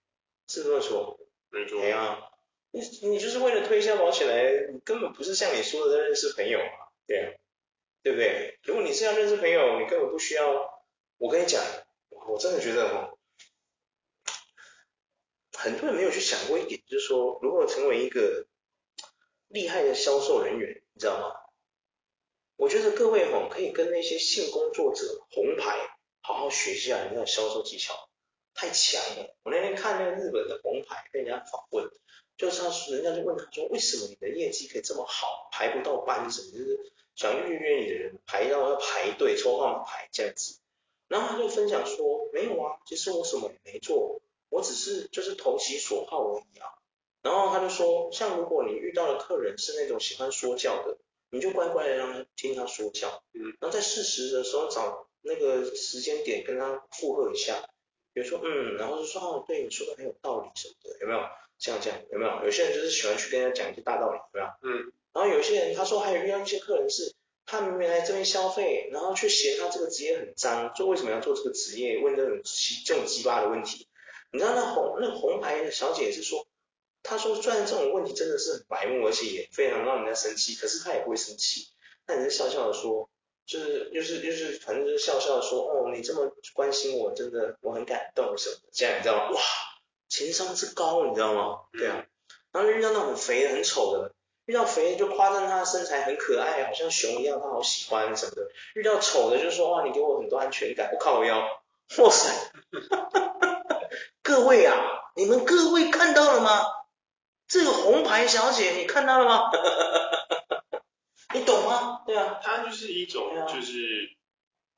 [0.46, 1.18] 是这么说。
[1.50, 1.80] 没错。
[1.80, 2.30] 对啊，
[2.70, 7.32] 你你就是为了推销保险来，你根本不是像你说的在认识朋友啊，对啊，
[8.04, 8.60] 对不对？
[8.62, 10.70] 如果你是要认识朋友，你根本不需要。
[11.18, 11.60] 我跟你讲，
[12.28, 13.14] 我真的觉得哈，
[15.58, 18.46] 很多人没有去想过一点，就是说，如何成为一个
[19.48, 21.41] 厉害的销售人员，你知道吗？
[22.56, 28.08] 我觉得各位吼可以跟那些性工作者红牌好好学习一下人家的销售技巧，
[28.54, 29.34] 太强了。
[29.42, 31.90] 我那天看那个日本的红牌被人家访问，
[32.36, 40.60] 就是他人家就问他说，为什么你的业绩可以这么好，排不到班什么，就是想预约你的人排到要排队抽号码牌这样子。
[41.08, 46.68] 然后他就分享说，没有啊，其实我什么也没做，我只是就是投其所好而已啊。
[47.22, 50.98] 然后他就说，像如果你遇到的客人是那种喜欢说教的。
[51.32, 57.64] 你就乖乖的让他听他说教，嗯，然后在适时的时候找那个时间点跟他附和一下，
[58.12, 61.20] 比如说嗯，然后就说哦，对你说的很有道理什么的，有没有？
[61.58, 62.44] 这样这样有没有？
[62.44, 64.46] 有些人就是喜欢去跟人家讲一些大道理，有没有？
[64.62, 67.14] 嗯，然后有些人他说还有遇到一些客人是，
[67.46, 71.98] 他明明来这边消费，然后却嫌他这个职业很脏，说为什么要做这个职业？
[71.98, 73.88] 问这种奇这种鸡巴的问题，
[74.32, 76.46] 你知道那红那红牌的小姐是说。
[77.02, 81.66] 他说：“虽然这种问题真的是很白目，而且也非常让人家生气，可是他也不会生气，
[82.06, 83.10] 他只是笑笑的说，
[83.44, 89.30] 就是就是就是，反正就是笑笑的说，哦，你这么关心我，真的我很感动什么的，这样你知道吗？
[89.32, 89.40] 哇，
[90.08, 91.58] 情商之高，你知道吗？
[91.72, 92.06] 对啊，
[92.52, 94.12] 然后遇到那种肥的很丑的，
[94.46, 98.42] 遇到肥的就夸赞他的身材很可爱，好像熊一样，他好喜欢什么的；
[98.74, 101.40] 遇到丑的就说哇，你给我很多安全感，我靠我腰，
[101.98, 102.30] 哇塞，
[104.22, 104.76] 各位啊，
[105.16, 106.62] 你们各位看到了吗？”
[107.52, 109.50] 这个红牌小姐，你看到了吗？
[111.34, 112.00] 你懂吗？
[112.06, 114.16] 对啊，她就是一种，就是，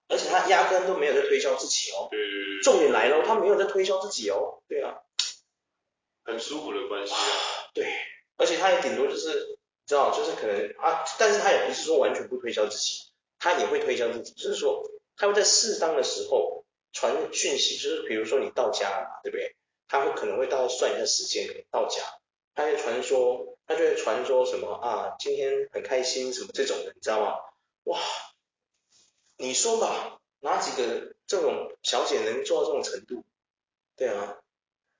[0.08, 2.08] 而且她压根都没有在推销自己哦。
[2.10, 2.62] 对对对。
[2.64, 4.60] 重点来了，她没有在推销自己哦。
[4.66, 4.96] 对啊。
[6.24, 7.18] 很舒服的关系啊。
[7.74, 7.86] 对，
[8.38, 9.56] 而且她也顶多就是，
[9.86, 13.04] 知道，就是可能啊，但是她也不是说完全不推销自己，
[13.38, 14.82] 她也会推销自己，就是说，
[15.16, 19.54] 她会在适当的时候传讯息，就是比如说你到家了嘛，对不对？
[19.86, 22.02] 她会可能会大概算一下时间，可能到家。
[22.54, 27.38] 他会传说，他就会传说什么啊，今天很开心什么这种的，你知道吗？
[27.84, 28.00] 哇，
[29.36, 33.24] 你说吧，哪几个这种小姐能做到这种程度？
[33.96, 34.38] 对啊，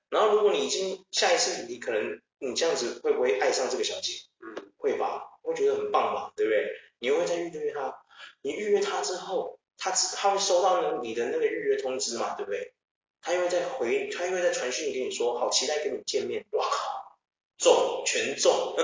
[0.09, 4.13] 然后如果你已经下一次你可能你这样子会不会爱上这个小姐？
[4.39, 6.71] 嗯，会吧，会觉得很棒吧，对不对？
[6.99, 7.97] 你会再预约她，
[8.41, 12.73] 你预约她之后，她她会收到你的那个预约通知嘛，对不对？
[13.21, 17.04] 她又会再回，她又会再传讯跟你说，好期待跟你见面，哇靠！
[17.57, 18.75] 中全中，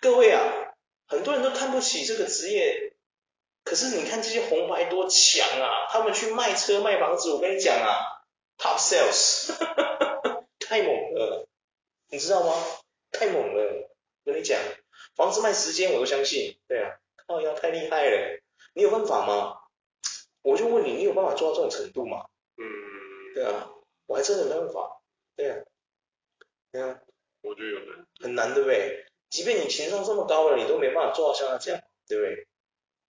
[0.00, 0.74] 各位啊，
[1.06, 2.94] 很多人都看不起这个职业，
[3.64, 5.86] 可是你看这些红牌多强啊！
[5.90, 8.22] 他们去卖车卖房子，我跟你讲啊
[8.58, 9.52] ，top sales，
[10.60, 11.46] 太猛了，
[12.10, 12.54] 你知道吗？
[13.10, 13.88] 太猛了，
[14.24, 14.58] 我跟你讲，
[15.16, 18.40] 房子卖时间我都相信，对啊，靠腰太厉害了，
[18.74, 19.58] 你有办法吗？
[20.42, 22.26] 我就问你，你有办法做到这种程度吗？
[22.56, 22.64] 嗯，
[23.34, 23.70] 对啊，
[24.06, 25.01] 我还真的没办法。
[25.36, 25.64] 对啊，
[26.70, 27.00] 对啊，
[27.40, 29.06] 我觉得有难，很难，对不对？
[29.30, 32.46] 即便你情商这么高了，你都没办法做到像他这样，对不对？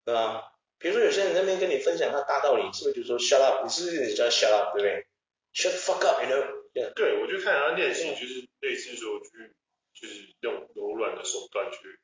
[0.05, 0.41] 对啊，
[0.79, 3.63] 比如说有些人在那边跟你分享他大道理，是不是就说 shut up？
[3.63, 4.77] 你是不是叫 shut up？
[4.77, 5.05] 对不对
[5.53, 6.93] ？shut the fuck up，you know？Yeah.
[6.93, 9.53] 对，我就看他练习，就是类似说去，
[9.93, 11.99] 就是用柔软的手段去，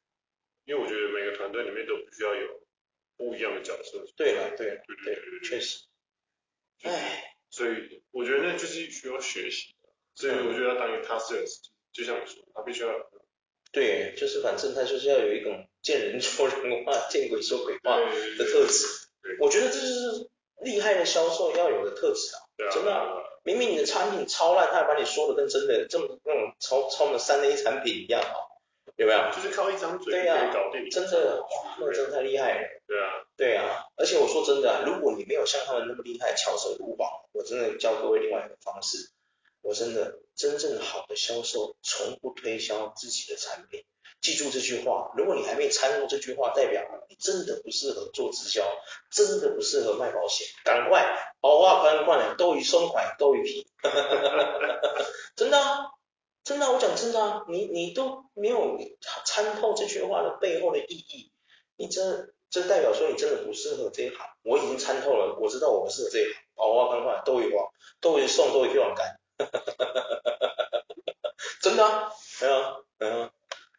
[0.65, 2.61] 因为我觉得每个团队里面都必须要有
[3.17, 4.05] 不一样的角色。
[4.15, 5.85] 对了，对了，对对对，对，确实。
[6.83, 7.35] 唉。
[7.51, 9.78] 所以我觉得那就是需要学习的，
[10.19, 11.55] 所以我觉得要当一个 top sales，
[11.93, 12.89] 就像你说，他必须要，
[13.71, 18.85] 对，就是反正他就是要有一种见人说人话，见鬼说鬼话的特质。
[19.39, 20.29] 我觉得这就是
[20.61, 23.07] 厉害的销售要有的特质啊，对啊，真的啊，
[23.43, 28.35] 明明你的产品超烂，他还把你说的跟真的这么那种超超的三 A 产品一样啊。
[28.97, 29.31] 有没有？
[29.31, 32.67] 就是靠一张嘴可以搞定，真的，哇，那真的太厉害了。
[32.85, 38.97] 对啊，对啊，而且我说真的啊，如果你没有像他们那么厉害，巧舌如簧，我真的教各位另外一个方式。
[39.61, 43.83] 我真的，真正好的销售从不推销自己的产品。
[44.21, 48.63] 记住这句话，如果你还没参悟这句话，代表你真的不适合做直销，
[49.11, 50.47] 真的不适合卖保险。
[50.65, 51.07] 赶快，
[51.41, 53.67] 好话快快点，都于松快，都于皮。
[55.35, 55.91] 真的。
[56.41, 58.79] 真的，我讲真的，你你都没有
[59.23, 61.31] 参透这句话的背后的意义，
[61.75, 64.25] 你这这代表说你真的不适合这一行。
[64.41, 66.33] 我已经参透了，我知道我不适合这一行。
[66.55, 67.69] 好话赶快，都一话，
[68.01, 69.19] 都一送，都一票干。
[71.61, 73.31] 真的啊，对啊，对啊。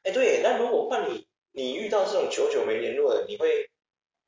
[0.03, 3.71] 哎，对，那如果换你，你遇到这种久久没联络的，你会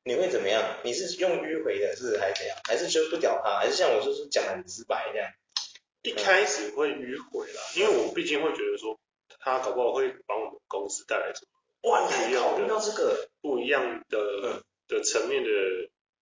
[0.05, 0.63] 你会怎么样？
[0.83, 2.57] 你是用迂回的，是还是怎样？
[2.65, 3.59] 还是就不屌他？
[3.59, 5.31] 还是像我就是讲很直白这样？
[6.03, 8.99] 一开始会迂回啦，因为我毕竟会觉得说，
[9.39, 11.47] 他搞不好会帮我们公司带来什
[11.83, 15.51] 么，哇，你还考虑到这个不一样的的层面的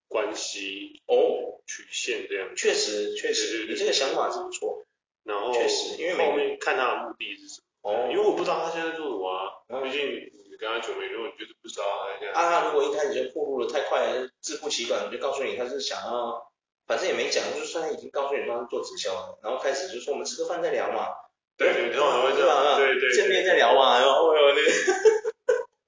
[0.07, 4.85] 关系哦，曲线这样，确实确实，你这个想法是不错，
[5.25, 9.49] 然后确实，因为后面看他的目的是什么，哦，因为我不知道他现在做什么啊，
[9.83, 10.07] 毕竟
[10.51, 12.39] 你跟他久没联络，你就是不知道他现在。
[12.39, 16.51] 啊，如果一开始就暴露的太快，自负其短，就告诉你他是想要，
[16.87, 21.09] 反正也没讲，就算他已经告诉你说他是做直销的，然后开始就说我们吃个饭再聊嘛。
[21.57, 22.77] 对对，通常会这样。
[22.77, 23.13] 对对。
[23.13, 24.61] 见面再聊嘛，然后那个。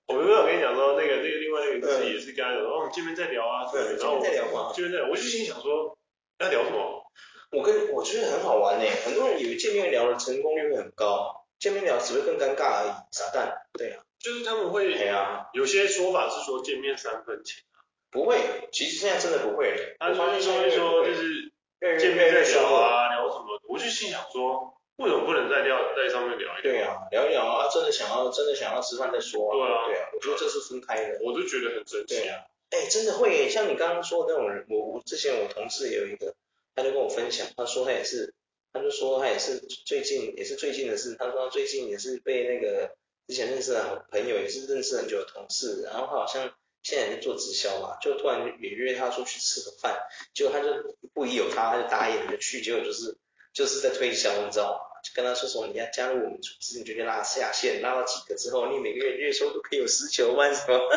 [0.13, 3.65] 我没有跟你讲说那个那个另外那个自己也是跟他说，哦，我们见面再聊啊。
[3.73, 4.71] 对，见面再聊嘛。
[4.75, 5.97] 见面再聊，我就心想说，
[6.39, 7.03] 要聊什么？
[7.51, 13.57] 我跟我觉得很好玩呢，很多人以为见面聊的成功率会很高，见面聊只会更尴尬而已，傻蛋。
[13.73, 17.72] 对啊，就是他们会，对啊，有些说法是说见面三分情啊，
[18.13, 18.39] 不会，
[18.71, 19.97] 其实现在真的不会了。
[19.99, 21.51] 他发现说说就是
[21.99, 23.59] 见面再聊啊，聊什么？
[23.67, 26.73] 我就心想说，为什么不能在聊在上面聊一聊？
[26.73, 29.53] 对啊，聊一聊啊，真的想要真的想要吃饭再说啊。
[29.57, 31.19] 对啊，对啊，我觉得这是分开的。
[31.25, 32.45] 我就觉得很神奇啊。
[32.71, 36.35] 哎，真的会，像你刚刚说的那种人，我我之前我同事也有一个。
[36.75, 38.33] 他就跟我分享，他说他也是，
[38.73, 42.95] 他就说他也是最近也是最近的事，他说他最近也是被那个
[43.29, 46.51] 之前认识的朋友，也是认识很久的同事，然后他好像
[46.83, 49.99] 现在也是做直销嘛，就突然也约他出去吃个饭，
[50.35, 53.17] 结果他就不疑有他，他就答应就去，结果就是
[53.53, 54.79] 就是在推销，你知道吗？
[55.03, 60.79] 就跟他说什么你要加入我们组织，你就去拉下线，拉到几个之后，你每个月月收都可以有十九万什么。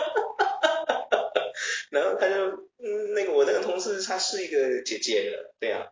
[1.90, 2.36] 然后他就，
[2.78, 5.88] 嗯，那个我那个同事，她是一个姐姐的，对啊，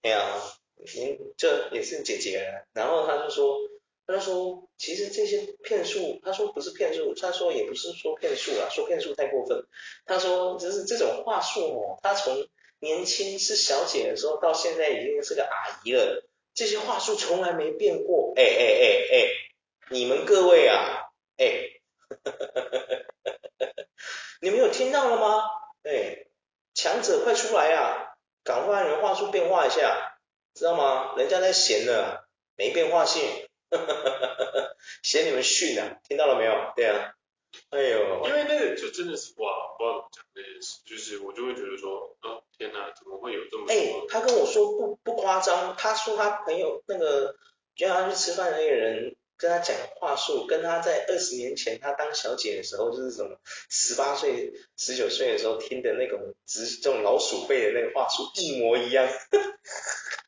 [0.00, 0.40] 对呀，
[0.94, 2.64] 您这也是姐姐。
[2.72, 3.58] 然后他就说，
[4.12, 9.66] 他说，其实这些骗术，他说不是骗术，他说也不是说骗术啊，说骗术太过分。
[10.06, 12.46] 他说就是这种话术哦，他从
[12.78, 18.32] 年轻是小姐的时候到现在已经是个阿姨了，这些话术从来没变过。
[18.36, 19.28] 哎哎哎哎，
[19.90, 21.68] 你们各位啊，哎。
[24.42, 25.44] 你们有听到了吗？
[25.84, 26.26] 哎，
[26.74, 28.12] 强者快出来啊！
[28.42, 30.18] 赶快你们话术变化一下，
[30.52, 31.14] 知道吗？
[31.16, 32.18] 人家在闲呢，
[32.56, 33.22] 没变化性，
[35.02, 35.98] 嫌你们逊啊！
[36.08, 36.52] 听到了没有？
[36.76, 37.14] 对啊，
[37.70, 43.72] 哎呦，因为那个就真的是哇，不知道怎么讲那件事，就是我就会觉得说，哦，天哪，怎么会有这么多？
[43.72, 47.36] 哎，他跟我说不不夸张，他说他朋友那个
[47.76, 49.16] 约他去吃饭的那个人。
[49.38, 59.04] 跟他讲话术，跟他在二十年前他当小姐的时候，就是什么十八岁、十九岁的时候听的那种直这种老鼠辈的那个话术一模一样。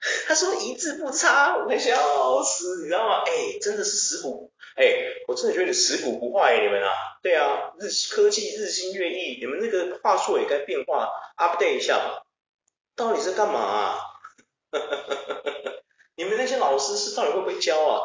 [0.28, 3.22] 他说一字不差，我快笑死，你知道吗？
[3.26, 4.84] 哎，真的是食古，哎，
[5.26, 6.90] 我真的觉得你食古不化，你们啊，
[7.22, 12.22] 对啊，日科技日新月异，你们那个话术也该变化，update 一下吧。
[12.96, 13.98] 到底是干嘛啊？
[16.16, 18.00] 你们那些老师是到底会不会教啊？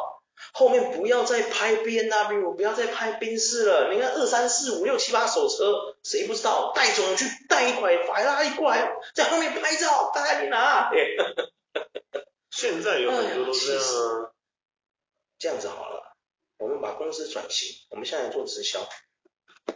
[0.53, 3.91] 后面不要再拍 BMW，不要再拍宾士了。
[3.91, 6.71] 你看二三四五六七八手车，谁不知道？
[6.73, 10.89] 带走去带一块法拉利过来，在后面拍照，大家你拿。
[12.51, 14.31] 现在有很多都是这样啊。
[15.37, 16.15] 这样子好了，
[16.57, 18.87] 我们把公司转型，我们现在做直销。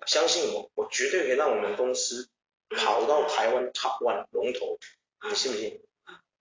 [0.05, 2.29] 相信我，我绝对可以让我们公司
[2.69, 4.77] 跑到台湾 top one 龙头。
[5.29, 5.81] 你信不信？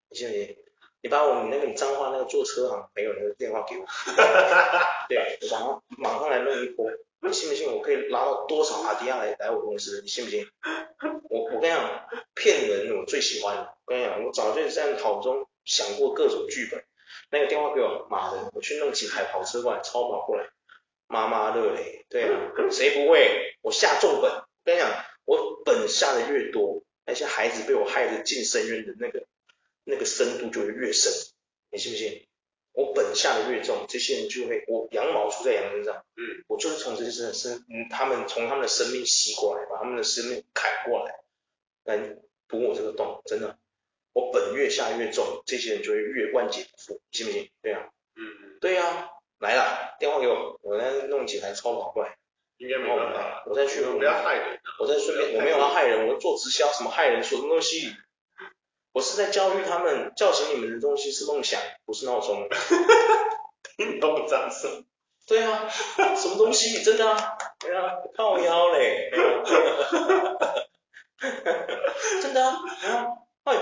[0.08, 0.58] 你信不信？
[1.02, 3.84] 你把我们那个你彰化那个坐车行朋友那个电话给我，
[5.08, 6.88] 对，马上马上来弄一波，
[7.22, 7.72] 你信不信？
[7.72, 10.00] 我可以拉到多少阿迪亚来来我公司？
[10.02, 10.46] 你信不信？
[11.30, 13.56] 我我跟你讲，骗人我最喜欢。
[13.58, 16.84] 我跟你讲，我早就在脑中想过各种剧本。
[17.30, 20.48] 那个电话给我，妈的，我去弄几台跑车过来，超跑过来，
[21.06, 22.04] 妈妈乐嘞。
[22.10, 23.56] 对啊，谁不会？
[23.62, 24.30] 我下重本。
[24.64, 24.90] 跟你讲，
[25.24, 29.26] 我本下的越多，那些孩子被我害得进深渊的那个。
[29.84, 31.12] 那个深度就会越深，
[31.72, 32.28] 你信不信？
[32.72, 36.04] 我本下的越重，这些人就会我羊毛出在羊身上。
[36.16, 41.14] 嗯，我就是从这些人生，嗯，他们从他们的生命吸过来，把他们的生命砍过来，
[41.84, 42.16] 来
[42.48, 43.22] 补我这个洞。
[43.26, 43.58] 真的，
[44.12, 47.50] 我本越下越重，这些人就会越万劫不复，信不信？
[47.62, 52.16] 对啊，嗯，对啊，来了，电话给我，我来弄几台超跑过来。
[52.58, 54.60] 应该没办法，我再去，不要害人。
[54.78, 57.92] 我再顺便，我没有要害人，我做直销，什么害人，说什么东西？
[58.92, 62.46] 我是在教育他们，叫醒你们的东西是梦想，不是闹钟。
[63.76, 64.84] 听懂掌声。
[65.26, 65.68] 对啊，
[66.16, 66.82] 什么东西？
[66.82, 67.38] 真的啊？
[67.58, 69.10] 对啊，靠腰嘞。
[72.20, 72.58] 真的啊？
[72.82, 73.06] 啊？
[73.44, 73.56] 哎，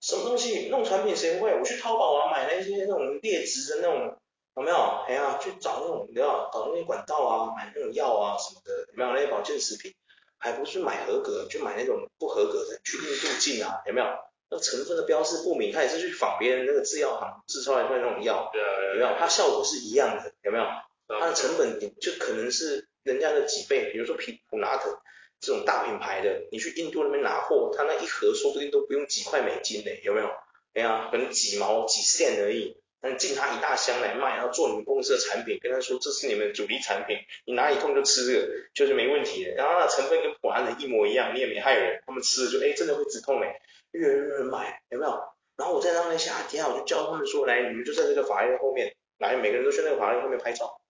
[0.00, 0.68] 什么东西？
[0.68, 1.52] 弄产品谁不会？
[1.54, 4.16] 我去淘宝啊，买那些那种劣质的那种，
[4.56, 4.76] 有没有？
[5.06, 9.92] 哎呀，去找那种，你知道，找那些管道啊，买那种药啊什么的，有没有那些保健食品？
[10.38, 14.06] 还不是买合格，就买那种不合格的，去印度进啊，有没有？
[14.52, 19.16] 那成分的标示不明，他也是去仿别人那个制药行制出来的那种药，对啊，有没有？
[19.18, 20.64] 它效果是一样的，有没有？
[21.08, 24.94] 它的成本就可能是人家的几倍，比如说皮普拿疼
[25.40, 30.28] 这种大品牌的，你去印度那边拿货，它那一盒说不定都不用几块美金呢，有没有？
[30.74, 39.50] 哎呀，可能几毛几 cent 而已，那进他一大箱来卖，然后做你们公司的产品，跟他说这是你们的主力产品，你哪里痛就吃这个，就是没问题的。
[39.54, 45.20] 然后那成分跟华人一模一样，你也没害人，他们吃了就哎真的会止痛哎，越来越买，有没有？
[45.56, 50.80] 然后我在那边下底下我就叫他们说，来你们就在这个法院后面，来每个人都去那个法院后面拍照，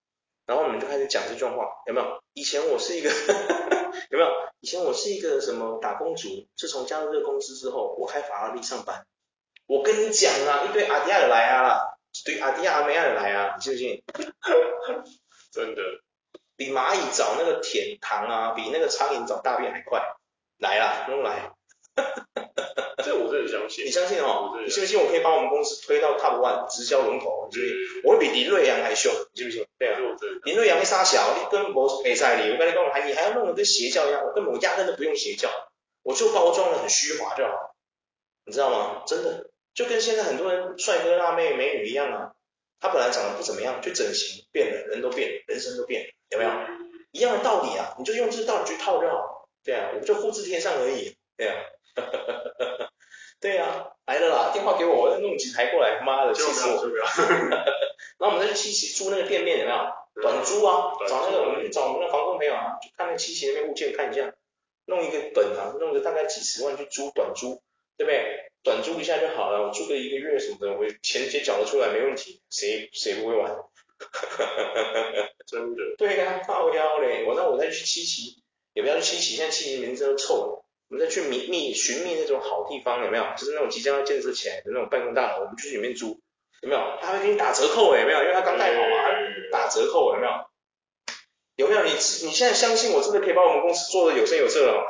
[0.46, 2.22] 然后我们就开始讲这段话，有没有？
[2.34, 3.10] 以前我是一个
[4.10, 4.28] 有没有？
[4.60, 9.06] 以前我是一个什么打工族，自从加入这个公司之后，我开法拉利上班。
[9.66, 11.80] 我跟你讲啊，一堆阿迪亚的来啊，
[12.22, 14.02] 一堆阿迪亚阿美亚的来啊，你信不信？
[15.52, 15.82] 真的，
[16.56, 20.00] 比蚂蚁找那个舔糖啊，比那个苍蝇找大便还快。
[20.58, 21.50] 来啦，弄来。
[23.04, 23.84] 这我真的相信。
[23.84, 24.56] 你相信哦？
[24.62, 24.98] 你信不信？
[25.00, 28.02] 我可以把我们公司推到 top one 直销龙头，你信不信？
[28.04, 29.66] 我会比林瑞阳还凶，你信不信？
[29.78, 29.98] 对啊。
[30.44, 31.72] 林瑞阳会杀小，你根本
[32.04, 32.52] 没在理。
[32.52, 35.50] 我跟你讲，还你还要弄得跟邪教一样，我根本我压根都不用邪教，
[36.02, 37.74] 我就包装的很虚华就好，
[38.46, 39.02] 你知道吗？
[39.06, 39.50] 真的。
[39.74, 42.32] 就跟现在很多人帅哥辣妹美女一样啊，
[42.80, 46.50] 他本来长得不怎么样，去整形变了，人都变了，人生都变了，有没有？
[47.12, 51.56] 一样的道理啊，你就用这个道理去套就好，对啊，我们就复制贴上而已，对啊，
[53.40, 56.86] 对啊，来了啦，电话给我，我要弄几台过来，妈的，气死我！
[58.18, 59.78] 然后我们再去七夕租那个店面有没有？
[60.22, 64.32] 短租啊，找那个我们去找我们的房东朋友啊，去看那七夕那边物件看一下，
[64.86, 67.62] 弄一个本啊，弄个大概几十万去租短租，
[67.96, 68.51] 对不对？
[68.62, 72.42] 短租一下就好了，我租个一个月什么的，我钱直接缴得出来，没问题。
[72.50, 73.56] 谁谁不会玩？
[75.46, 75.82] 真的。
[75.98, 77.24] 对啊，靠腰嘞！
[77.26, 78.42] 我那我再去七期，
[78.72, 80.64] 也不要去七期，现在七期名字都臭了。
[80.88, 83.24] 我们再去觅觅寻觅那种好地方，有没有？
[83.36, 86.20] 就是那种即将要建设起来的那种办公大楼，我们去里面租，
[86.60, 86.80] 有没有？
[87.00, 88.20] 他会给你打折扣，有没有？
[88.22, 89.08] 因为他刚盖好嘛，
[89.50, 90.32] 打折扣，有没有？
[91.56, 91.82] 有没有？
[91.84, 94.84] 你你现在相信我，真的可以把我们公司做的有声有色了吗？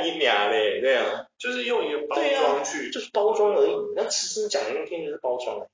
[0.00, 3.74] 看你俩嘞，对啊，就是用一个包装去，啊，就是包装而已。
[3.94, 5.66] 那其实讲的那天就是包装。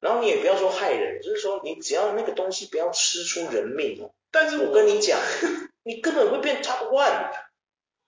[0.00, 4.12] 然后你也不要说害人，就是说你只要那个东西不要吃出人命哦。
[4.30, 5.18] 但是我，我跟你讲，
[5.82, 7.30] 你根本会变 top one，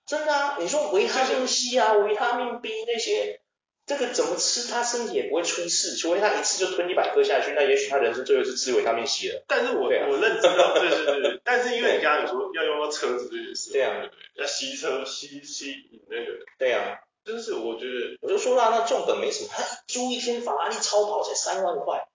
[0.07, 0.59] 真的啊。
[0.61, 3.41] 你说维他命 C 啊，维他命 B 那些。
[3.87, 9.45] 这个怎么吃，他身体也不会出事，除非他一次就吞一百颗下去，那也许他人生最后是吃维他命 C 了。
[9.47, 22.09] 但是我、啊、我认知到，对对对，但是因为你刚刚说要用到车子这件事，对啊，对要吸车吸吸引那个，对啊，真是我觉得，我就说啦，那重本没什么，他租一天法拉利超跑才三万块，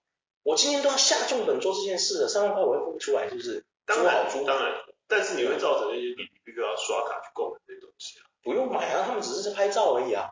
[0.43, 3.63] 我今天都要下重本做这件事了，三万块我也付不出来，是不是？
[3.85, 4.75] 当然租好租，当然，
[5.07, 10.31] 但是你会造成那些比比如要刷卡去购买这些东西啊，不用买啊，他们只是在拍照而已啊。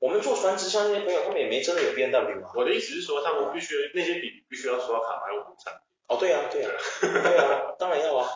[0.00, 2.50] 我们做传直销那些朋友，他们也没真的有 B N W 啊。
[2.56, 5.82] 我的意思是说，他们必须、嗯、那些笔必须要刷卡买我们产品。
[6.08, 8.28] 哦，对啊，对啊，对啊，当然要啊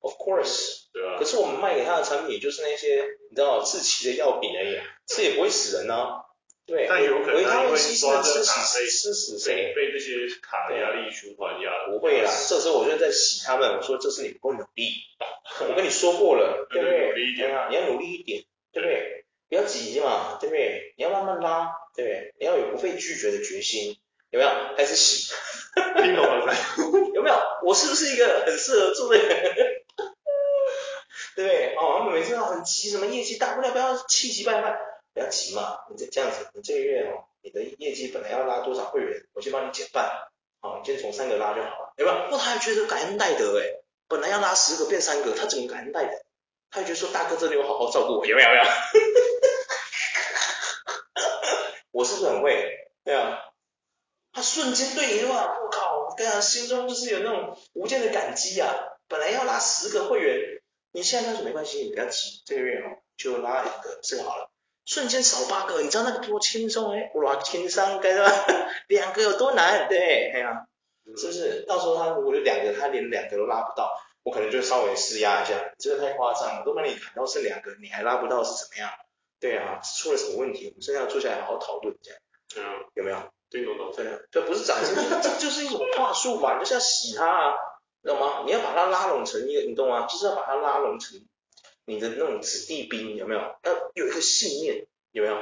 [0.00, 0.82] ，Of course。
[0.92, 1.16] 对啊。
[1.18, 6.24] 可是我们卖给他的产品就是那些你知道自奇的药品而已，吃也不会死人啊。
[6.66, 6.86] 对。
[6.88, 9.72] 但有可能他会刷这个卡被吃死谁？
[9.74, 10.12] 被这些
[10.42, 11.86] 卡的压力循环压。
[11.86, 14.90] 不会啦，这时候我就在洗他们，我说这是你不够努力。
[15.70, 17.06] 我跟你说过了，对不对？
[17.08, 18.42] 努力一点啊，你要努力一点，
[18.72, 19.23] 对不对？
[19.54, 20.94] 不要急嘛，对不对？
[20.96, 22.34] 你要慢慢拉，对不对？
[22.40, 23.96] 你要有不被拒绝的决心，
[24.30, 24.50] 有没有？
[24.76, 25.32] 开始洗，
[26.02, 26.52] 听懂了没？
[27.14, 27.36] 有没有？
[27.62, 29.54] 我是不是一个很适合做的人？
[31.36, 31.76] 对不对？
[31.76, 34.76] 哦，他们每次都很急，什么业绩大不了，不要气急败坏，
[35.14, 35.78] 不要急嘛。
[35.88, 40.10] 你这这样子，你这个月哦，你的业绩本来要拉多少会员，我先帮你减半，
[40.62, 42.28] 好，你先从三个拉就好了，有没有？
[42.28, 43.66] 不，他还觉得感恩戴德哎，
[44.08, 46.12] 本来要拉十个变三个，他怎么感恩戴德？
[46.72, 48.48] 他就觉得说大哥真的有好好照顾我，有没有？
[48.48, 48.64] 有没有？
[51.94, 52.88] 我是不是很会？
[53.04, 53.38] 对啊，
[54.32, 58.68] 他瞬间对你的话，我靠，跟他心中就是有那种无尽的感激啊。
[59.06, 64.50] 本来要拉十个会员，你现在他说没关系，你不要急，这个月哦就拉两个，这个好了。
[64.84, 68.28] 瞬间少八个，你知道那个多轻松哎，我拉轻松，该是吧？
[68.88, 69.86] 两个有多难？
[69.88, 70.66] 对，哎呀，
[71.16, 71.64] 是不是？
[71.68, 73.92] 到时候他如果有两个，他连两个都拉不到，
[74.24, 78.90] 我可能就稍微施压一下，这个太夸张了，都把你砍到剩两个，你还拉不到是怎么样？
[79.44, 80.68] 对啊，出了什么问题？
[80.68, 82.14] 我们现在要坐下来好好讨论一下。
[82.56, 82.64] 嗯，
[82.94, 83.30] 有没有？
[83.50, 83.92] 对，懂懂。
[83.94, 86.58] 对啊，这不是展示，这就是一种话术吧？
[86.58, 87.54] 就是要洗他啊，
[88.02, 88.44] 知道吗？
[88.46, 90.06] 你要把他拉拢成一个，你懂吗？
[90.06, 91.20] 就是要把他拉拢成
[91.84, 93.40] 你的那种子弟兵，有没有？
[93.40, 95.36] 要有一个信念，有没有？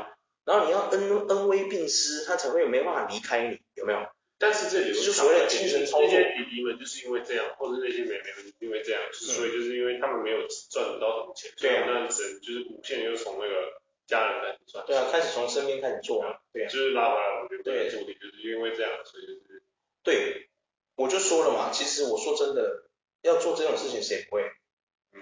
[0.44, 4.00] 然后你要恩恩威并施，他才会有没办法离开你，有没有？
[4.36, 6.06] 但是这里就是所谓的精神操作。
[6.08, 10.38] 那些弟弟们就是因为这样，或者那些妹妹们因为这样，所以就是因为他们没有
[10.72, 13.80] 赚不到什么钱，对啊，那只能就是无限又从那个。
[14.12, 19.62] 家人开始算，对啊，开始从身边开始做啊，对啊，就是拉回来，我觉得对，主题就是因为这样，所以就是，
[20.02, 20.50] 对，
[20.96, 22.84] 我就说了嘛，其实我说真的，
[23.22, 24.44] 要做这种事情谁不会？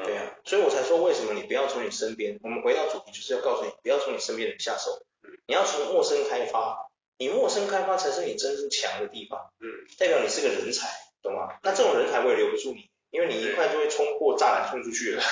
[0.04, 5.02] 对啊，所以我才说为什么你不要从你身边，我们回到主题就是要告诉你，不要从你身边人下手，
[5.46, 9.66] 你要从陌生开发，你陌生开发才是你真正强的地方，嗯，
[9.98, 10.88] 代表你是个人才，
[11.22, 11.58] 懂吗？
[11.62, 15.22] 那这种人才我也留不住你，因为你一块就会冲破栅栏冲出去了，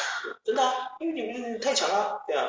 [0.44, 2.48] 真的啊，因为你你太强了，对啊，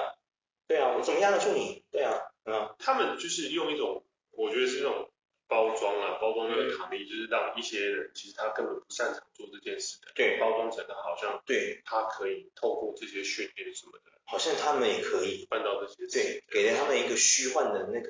[0.70, 1.84] 对啊，我怎么压得住你？
[1.92, 2.14] 对啊，
[2.46, 5.12] 嗯，他们就是用一种，我觉得是那种
[5.48, 18.10] 包装啊，包装那个卡密，就是让一些人其实他根本不擅长做这件事的，对，包装成的好像对，他可以透过这些训练什么的，好像他们也可以办到这些事，对，给了他们一个虚幻的那个。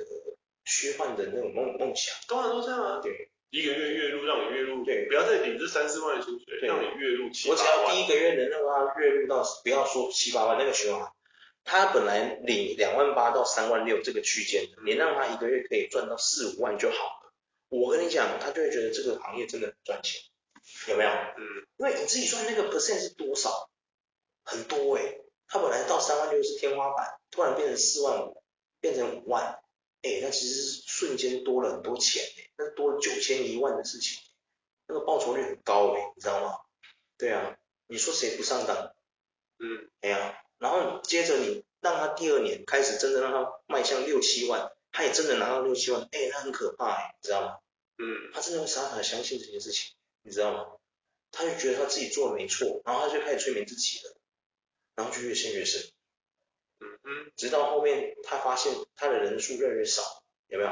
[0.66, 3.00] 虚幻的那种梦梦想，当然都这样啊。
[3.02, 7.58] 对，一个月月入让你月入，对，不要再领这三四万的薪水，让你月入七八万。
[7.58, 11.12] 我只要第一个月能让他月入到，不要说七八万那个循环，
[11.70, 17.32] 他本来领两万八到三万六这个区间，你让他一个月可以赚到四五万就好了。
[17.68, 20.20] 我跟你讲，他就会觉得这个行业真的很赚钱，
[20.88, 21.10] 有没有？
[21.12, 21.68] 嗯。
[21.78, 23.70] 因为你自己算那个 percent 是多少？
[24.44, 28.42] 很多哎、欸，他本来到三万六是天花板，突然变成四万五，
[28.82, 29.60] 变成五万。
[30.02, 34.20] 哎、欸，那其实是瞬间多了很多钱哎、欸，那多了九千一万的事情，
[34.88, 36.58] 那个报酬率很高哎、欸，你知道吗？
[37.16, 37.56] 对啊，
[37.86, 38.92] 你说谁不上当？
[39.60, 47.58] 嗯，哎呀、啊，然后接着你让他第二年开始真的让他迈向六七万，他也真的拿到六七万，哎、欸，那很可怕哎、欸，你知道吗？
[47.98, 50.68] 嗯，他真的会傻傻的相信这件事情，你知道吗？
[51.32, 54.16] 他就觉得他自己做的没错，然后他就开始催眠自己了，
[54.96, 55.82] 然后就越陷越深。
[56.80, 60.02] 嗯嗯，直到后面他发现他的人数越来越少，
[60.48, 60.72] 有没有？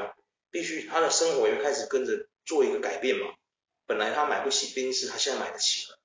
[0.50, 3.34] 必须他的生活又开始跟着做一个改变嘛。
[3.86, 5.98] 本来他买不起宾士，他现在买得起了，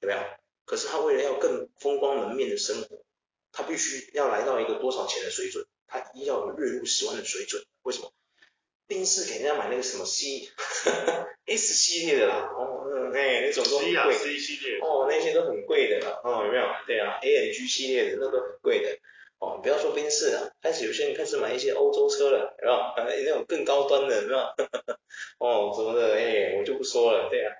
[0.00, 0.20] 有没有？
[0.64, 3.02] 可是他为了要更风光门面的生活，
[3.52, 5.66] 他必须要来到一个多少钱的水准？
[5.86, 7.62] 他一定要有月入十万的水准。
[7.82, 8.12] 为什么？
[8.86, 10.48] 宾士给人家买那个什么 C
[11.46, 16.64] S 系列的啦，哦，哎，那种都很贵，C 系列，哦，那些都很贵的啦，哦，有没有？
[16.86, 18.98] 对啊，A M G 系列的那都很贵的。
[19.38, 22.94] 哦，不要说宾士了，开始有些人开始买一些欧洲车了，是吧？
[22.96, 24.54] 那种更高端的，是吧？
[25.38, 27.54] 哦，什么的，哎、欸，我就不说了，对啊，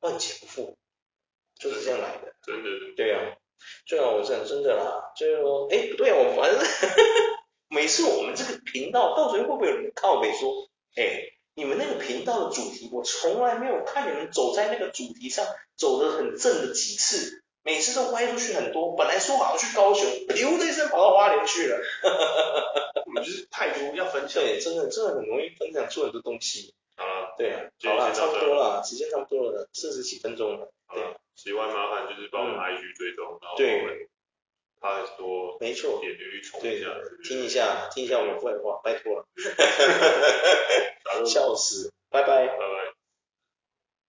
[0.00, 0.78] 万劫不复，
[1.58, 3.36] 就是这样来的，真的，对啊，
[3.86, 6.60] 最后我讲真的啦，就是说，哎、不，对啊，我反正
[7.68, 15.46] 每次我们这个频道到时候会不会有人靠北说，哎、欸，你们那个频道的主题，我从来没有看你们走在那个主题上
[15.76, 17.42] 走得很正的几次。
[17.62, 21.78] 每次都歪出去很多，本来说好要去高雄，呦的一声跑到花莲去了。
[23.04, 26.72] 我 们就是太多要分享，对，真的真的很容易分享出很多东西。
[26.96, 30.72] 好了，对啊，好了，差不多了，时间差不多了，四十几分钟了。
[30.90, 31.02] 对，
[31.42, 34.08] 喜欢麻烦就是帮我们 IG 追踪，然后对，
[34.78, 36.88] 他很多，没错，点击率冲一下，
[37.24, 39.24] 听一下，听一下我们坏话，拜托了。
[41.24, 42.89] 笑死，拜拜，拜拜。